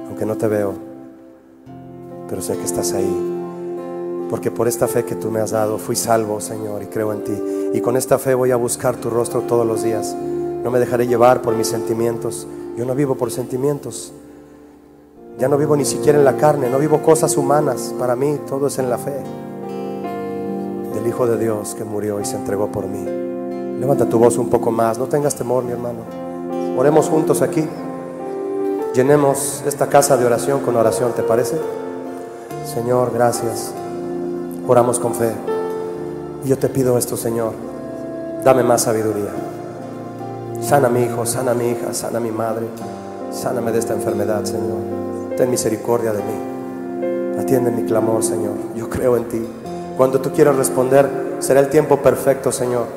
[0.07, 0.73] aunque no te veo,
[2.29, 3.37] pero sé que estás ahí
[4.29, 7.23] porque por esta fe que tú me has dado fui salvo, Señor, y creo en
[7.23, 7.33] ti.
[7.73, 10.15] Y con esta fe voy a buscar tu rostro todos los días.
[10.15, 12.47] No me dejaré llevar por mis sentimientos.
[12.77, 14.13] Yo no vivo por sentimientos.
[15.39, 17.93] Ya no vivo ni siquiera en la carne, no vivo cosas humanas.
[17.97, 19.23] Para mí todo es en la fe
[20.93, 23.05] del Hijo de Dios que murió y se entregó por mí.
[23.79, 25.99] Levanta tu voz un poco más, no tengas temor, mi hermano.
[26.77, 27.65] Oremos juntos aquí.
[28.93, 31.57] Llenemos esta casa de oración con oración, ¿te parece?
[32.65, 33.71] Señor, gracias.
[34.67, 35.31] Oramos con fe.
[36.43, 37.53] Y yo te pido esto, Señor.
[38.43, 39.31] Dame más sabiduría.
[40.61, 42.67] Sana a mi hijo, sana a mi hija, sana a mi madre.
[43.31, 44.98] Sáname de esta enfermedad, Señor.
[45.39, 47.39] Ten misericordia de mí.
[47.39, 48.55] Atiende mi clamor, Señor.
[48.75, 49.41] Yo creo en ti.
[49.95, 51.09] Cuando tú quieras responder,
[51.39, 52.87] será el tiempo perfecto, Señor.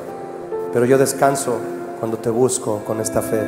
[0.73, 1.53] Pero yo descanso
[1.99, 3.39] cuando te busco con esta fe.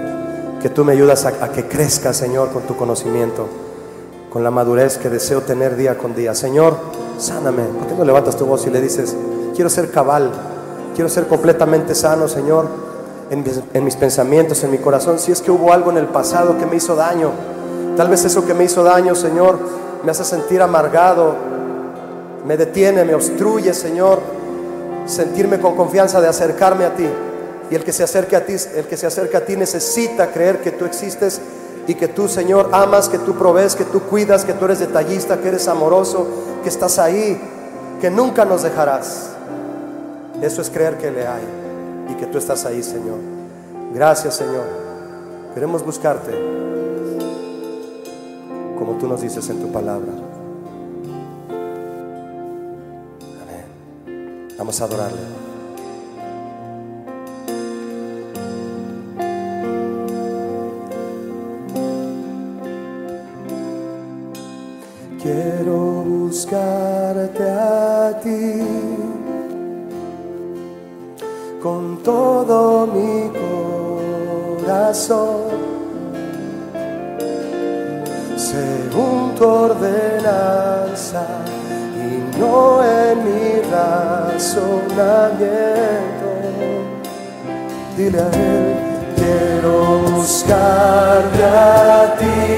[0.62, 3.50] Que tú me ayudas a, a que crezca, Señor, con tu conocimiento,
[4.32, 6.34] con la madurez que deseo tener día con día.
[6.34, 6.78] Señor,
[7.18, 7.64] sáname.
[7.64, 9.14] ¿Por qué no levantas tu voz y le dices,
[9.56, 10.32] quiero ser cabal,
[10.96, 12.70] quiero ser completamente sano, Señor,
[13.30, 15.20] en mis, en mis pensamientos, en mi corazón?
[15.20, 17.32] Si es que hubo algo en el pasado que me hizo daño,
[17.96, 19.58] tal vez eso que me hizo daño, Señor,
[20.04, 21.36] me hace sentir amargado,
[22.46, 24.20] me detiene, me obstruye, Señor,
[25.06, 27.08] sentirme con confianza de acercarme a ti.
[27.70, 30.62] Y el que se acerque a ti, el que se acerca a ti necesita creer
[30.62, 31.42] que tú existes
[31.88, 35.38] y que tú, Señor, amas, que tú provees, que tú cuidas, que tú eres detallista,
[35.38, 36.28] que eres amoroso,
[36.62, 37.42] que estás ahí,
[38.00, 39.30] que nunca nos dejarás.
[40.42, 41.44] Eso es creer que le hay
[42.12, 43.18] y que tú estás ahí, Señor.
[43.94, 44.66] Gracias, Señor.
[45.56, 46.55] Queremos buscarte
[48.78, 50.12] como tú nos dices en tu palabra.
[53.42, 54.56] Amén.
[54.58, 55.46] Vamos a adorarle.
[65.22, 68.62] Quiero buscarte a ti
[71.64, 73.32] con todo mi
[74.62, 75.45] corazón,
[78.96, 81.28] según tu ordenanza
[81.98, 86.30] y no en mi razonamiento.
[87.98, 88.76] Dile a él,
[89.18, 92.58] quiero buscarte a ti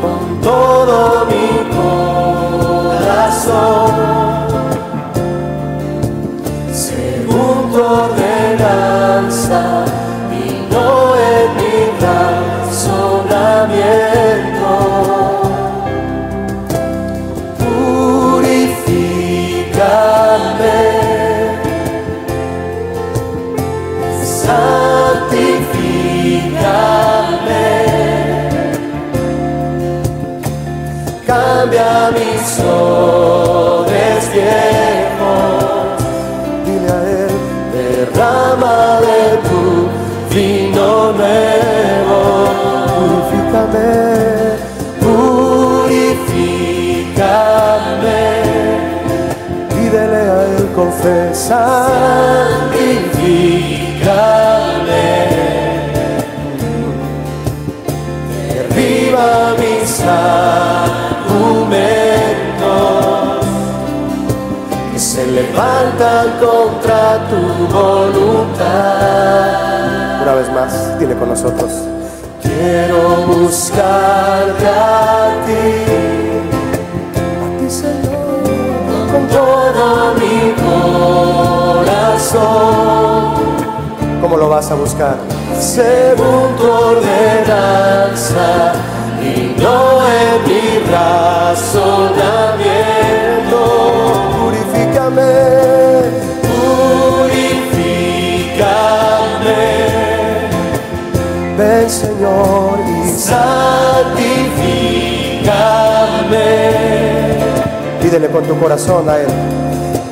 [0.00, 2.15] con todo mi corazón,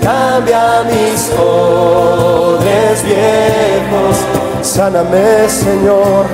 [0.03, 4.17] Cambia mis odres viejos,
[4.63, 6.27] sáname Señor,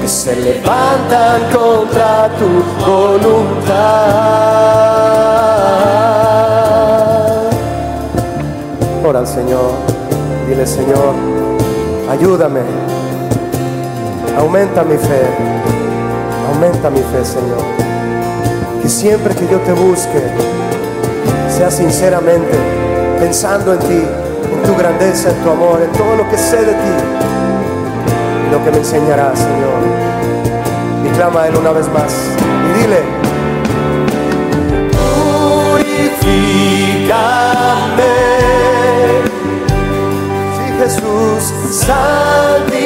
[0.02, 3.76] que se levantan contra tu voluntad.
[9.06, 9.70] Ora al Señor,
[10.48, 11.14] dile Señor,
[12.10, 12.62] ayúdame,
[14.36, 15.22] aumenta mi fe,
[16.52, 17.62] aumenta mi fe Señor,
[18.82, 20.24] que siempre que yo te busque,
[21.58, 22.56] sea sinceramente
[23.18, 24.04] pensando en ti,
[24.54, 26.94] en tu grandeza, en tu amor, en todo lo que sé de ti
[28.46, 29.82] y lo que me enseñarás, Señor.
[31.04, 32.14] Y clama a Él una vez más
[32.64, 33.02] y dile,
[35.72, 36.38] purifícame.
[40.54, 42.78] Sí, Jesús, santifícame.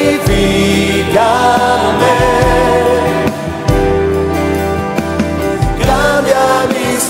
[5.85, 7.03] Cambia mis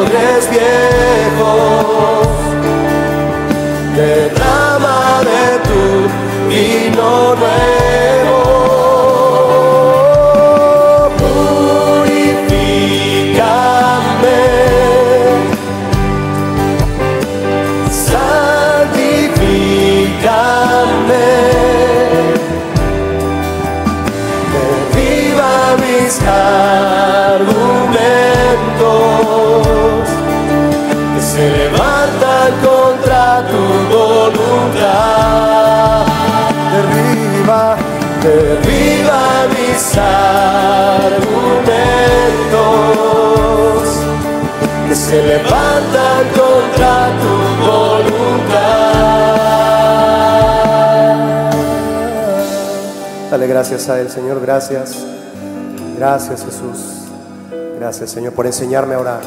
[0.00, 2.28] azotes viejos.
[3.96, 8.19] Derrama de tu vino nuevo.
[45.10, 47.34] Se levantan contra tu
[47.66, 48.70] voluntad.
[53.28, 55.04] Dale gracias a Él, Señor, gracias.
[55.98, 57.08] Gracias Jesús.
[57.76, 59.20] Gracias Señor por enseñarme a orar.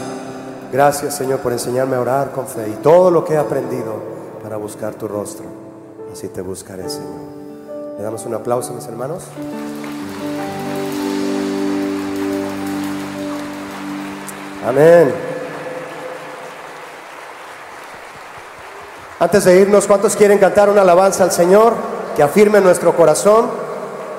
[0.72, 4.02] Gracias Señor por enseñarme a orar con fe y todo lo que he aprendido
[4.42, 5.46] para buscar tu rostro.
[6.14, 7.98] Así te buscaré Señor.
[7.98, 9.24] Le damos un aplauso mis hermanos.
[14.66, 15.33] Amén.
[19.24, 21.76] Antes de irnos, ¿cuántos quieren cantar una alabanza al Señor
[22.14, 23.50] que afirme nuestro corazón?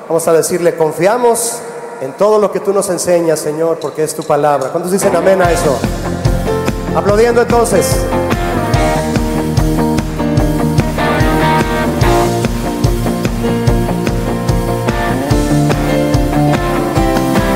[0.09, 1.59] Vamos a decirle, confiamos
[2.01, 4.71] en todo lo que tú nos enseñas, Señor, porque es tu palabra.
[4.71, 5.79] ¿Cuántos dicen amén a eso?
[6.97, 7.99] Aplaudiendo entonces.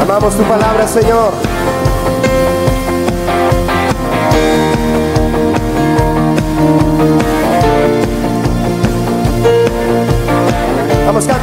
[0.02, 1.57] Amamos tu palabra, Señor.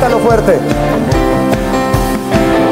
[0.06, 0.60] Cántalo fuerte.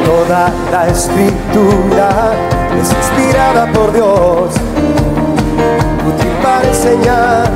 [0.04, 2.32] Toda la escritura
[2.80, 4.54] es inspirada por Dios,
[6.06, 7.50] útil para enseñar,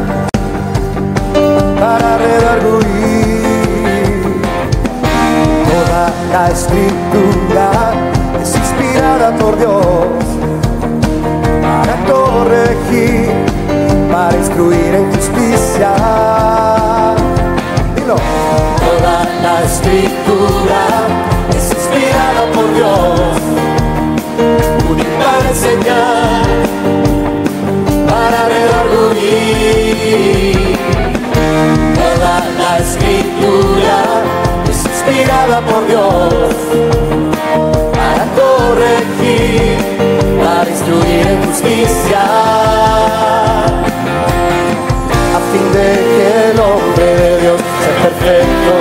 [1.79, 3.43] para redarguir.
[5.71, 7.71] Toda la escritura
[8.43, 10.09] es inspirada por Dios,
[11.63, 13.31] para corregir,
[14.11, 16.28] para instruir en justicia.
[19.69, 20.83] Escritura
[21.57, 23.37] es inspirada por Dios,
[24.91, 26.43] útil para enseñar,
[28.09, 29.77] para redarguir.
[32.01, 33.99] Toda la escritura
[34.71, 36.55] es inspirada por Dios,
[37.93, 39.77] para corregir,
[40.43, 42.23] para instruir en justicia,
[45.37, 47.68] a fin de que el hombre de Dios
[48.09, 48.75] perfecto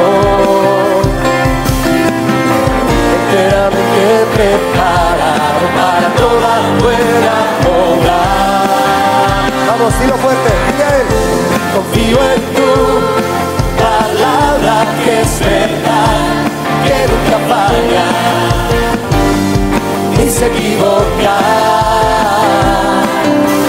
[3.18, 6.52] enteramente preparado para toda
[6.82, 7.38] buena
[7.92, 8.20] obra.
[9.68, 11.08] Vamos, dilo fuerte, Miguel.
[11.76, 12.72] Confío en tu
[13.84, 14.74] palabra
[15.04, 16.20] que es verdad,
[16.86, 18.06] que nunca falla,
[20.18, 21.36] ni se equivoca.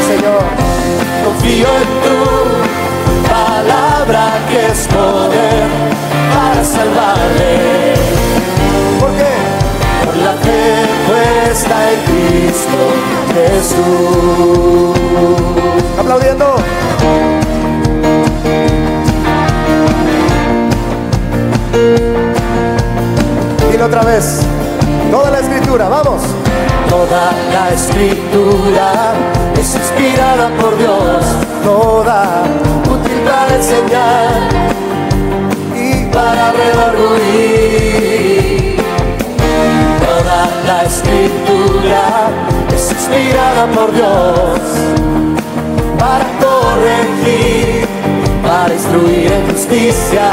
[0.06, 0.44] Señor,
[1.24, 2.57] confío en tu
[4.50, 5.68] que es poder
[6.34, 7.94] para salvarle.
[8.98, 9.32] ¿Por qué?
[10.04, 12.80] Por la fe puesta en Cristo
[13.34, 14.96] Jesús.
[15.98, 16.56] Aplaudiendo.
[23.70, 24.40] Dilo otra vez.
[25.10, 26.22] Toda la escritura, vamos.
[26.88, 29.12] Toda la escritura
[29.60, 31.24] es inspirada por Dios.
[31.64, 32.44] Toda
[32.90, 34.48] útil para enseñar
[35.74, 38.08] y para redarguir.
[40.00, 42.30] Toda la escritura
[42.74, 44.60] es inspirada por Dios
[45.98, 47.86] para corregir,
[48.42, 50.30] para instruir en justicia,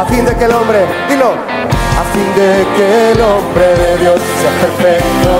[0.00, 4.20] a fin de que el hombre, dilo, a fin de que el hombre de Dios
[4.40, 5.32] sea perfecto,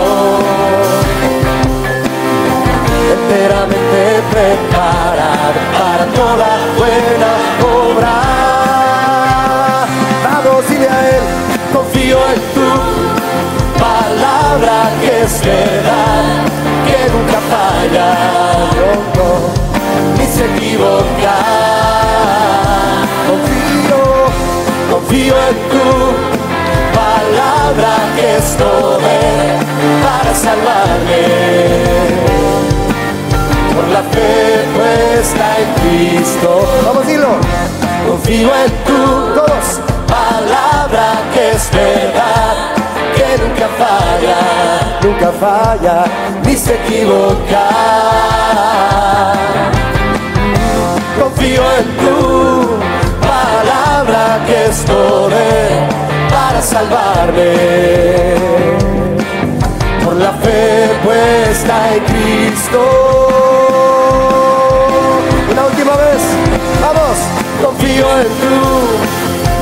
[3.13, 6.49] enteramente preparado para toda
[6.79, 7.31] buena
[7.85, 8.15] obra.
[10.25, 11.25] Vamos, dile a él,
[11.73, 12.69] confío en tu
[13.79, 16.25] palabra que es verdad,
[16.87, 18.09] que nunca falla,
[18.77, 19.29] no, no,
[20.17, 21.37] ni se equivoca.
[23.29, 24.01] Confío,
[24.91, 25.89] confío en tu
[27.01, 29.53] palabra que es poder
[30.03, 31.21] para salvarme.
[33.83, 36.65] Por la fe puesta en Cristo.
[36.87, 37.37] Vamos, dilo.
[38.09, 38.93] Confío en tu
[39.35, 42.55] todos, palabra que es verdad
[43.17, 44.39] que nunca falla,
[45.03, 46.05] nunca falla,
[46.45, 47.69] ni se equivoca.
[51.19, 52.79] Confío en tu
[53.21, 55.89] palabra que es poder
[56.31, 57.55] para salvarme.
[60.05, 63.22] Por la fe puesta en Cristo.
[67.63, 68.59] Confío en tu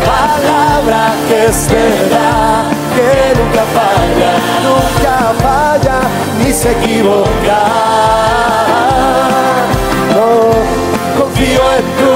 [0.06, 2.64] palabra que es verdad,
[2.94, 4.32] que nunca falla,
[4.66, 5.98] nunca falla,
[6.42, 7.60] ni se equivoca.
[10.14, 12.14] No, confío en tu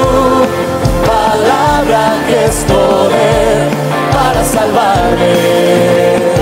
[1.06, 3.68] palabra que es poder
[4.12, 6.33] para salvarme.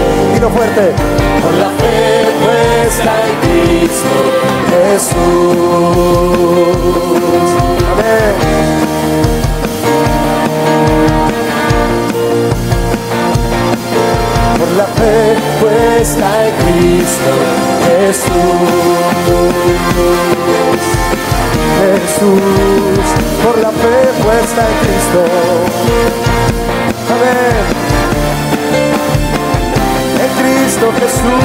[0.43, 0.93] Dilo fuerte.
[1.41, 4.15] Por la fe puesta en Cristo
[4.71, 5.15] Jesús.
[7.93, 8.35] Amén.
[14.59, 17.33] por la fe puesta en Cristo
[17.87, 18.33] Jesús.
[21.79, 23.07] Jesús,
[23.45, 25.21] por la fe puesta en Cristo.
[27.13, 27.92] Amén.
[30.63, 31.43] Cristo Jesús.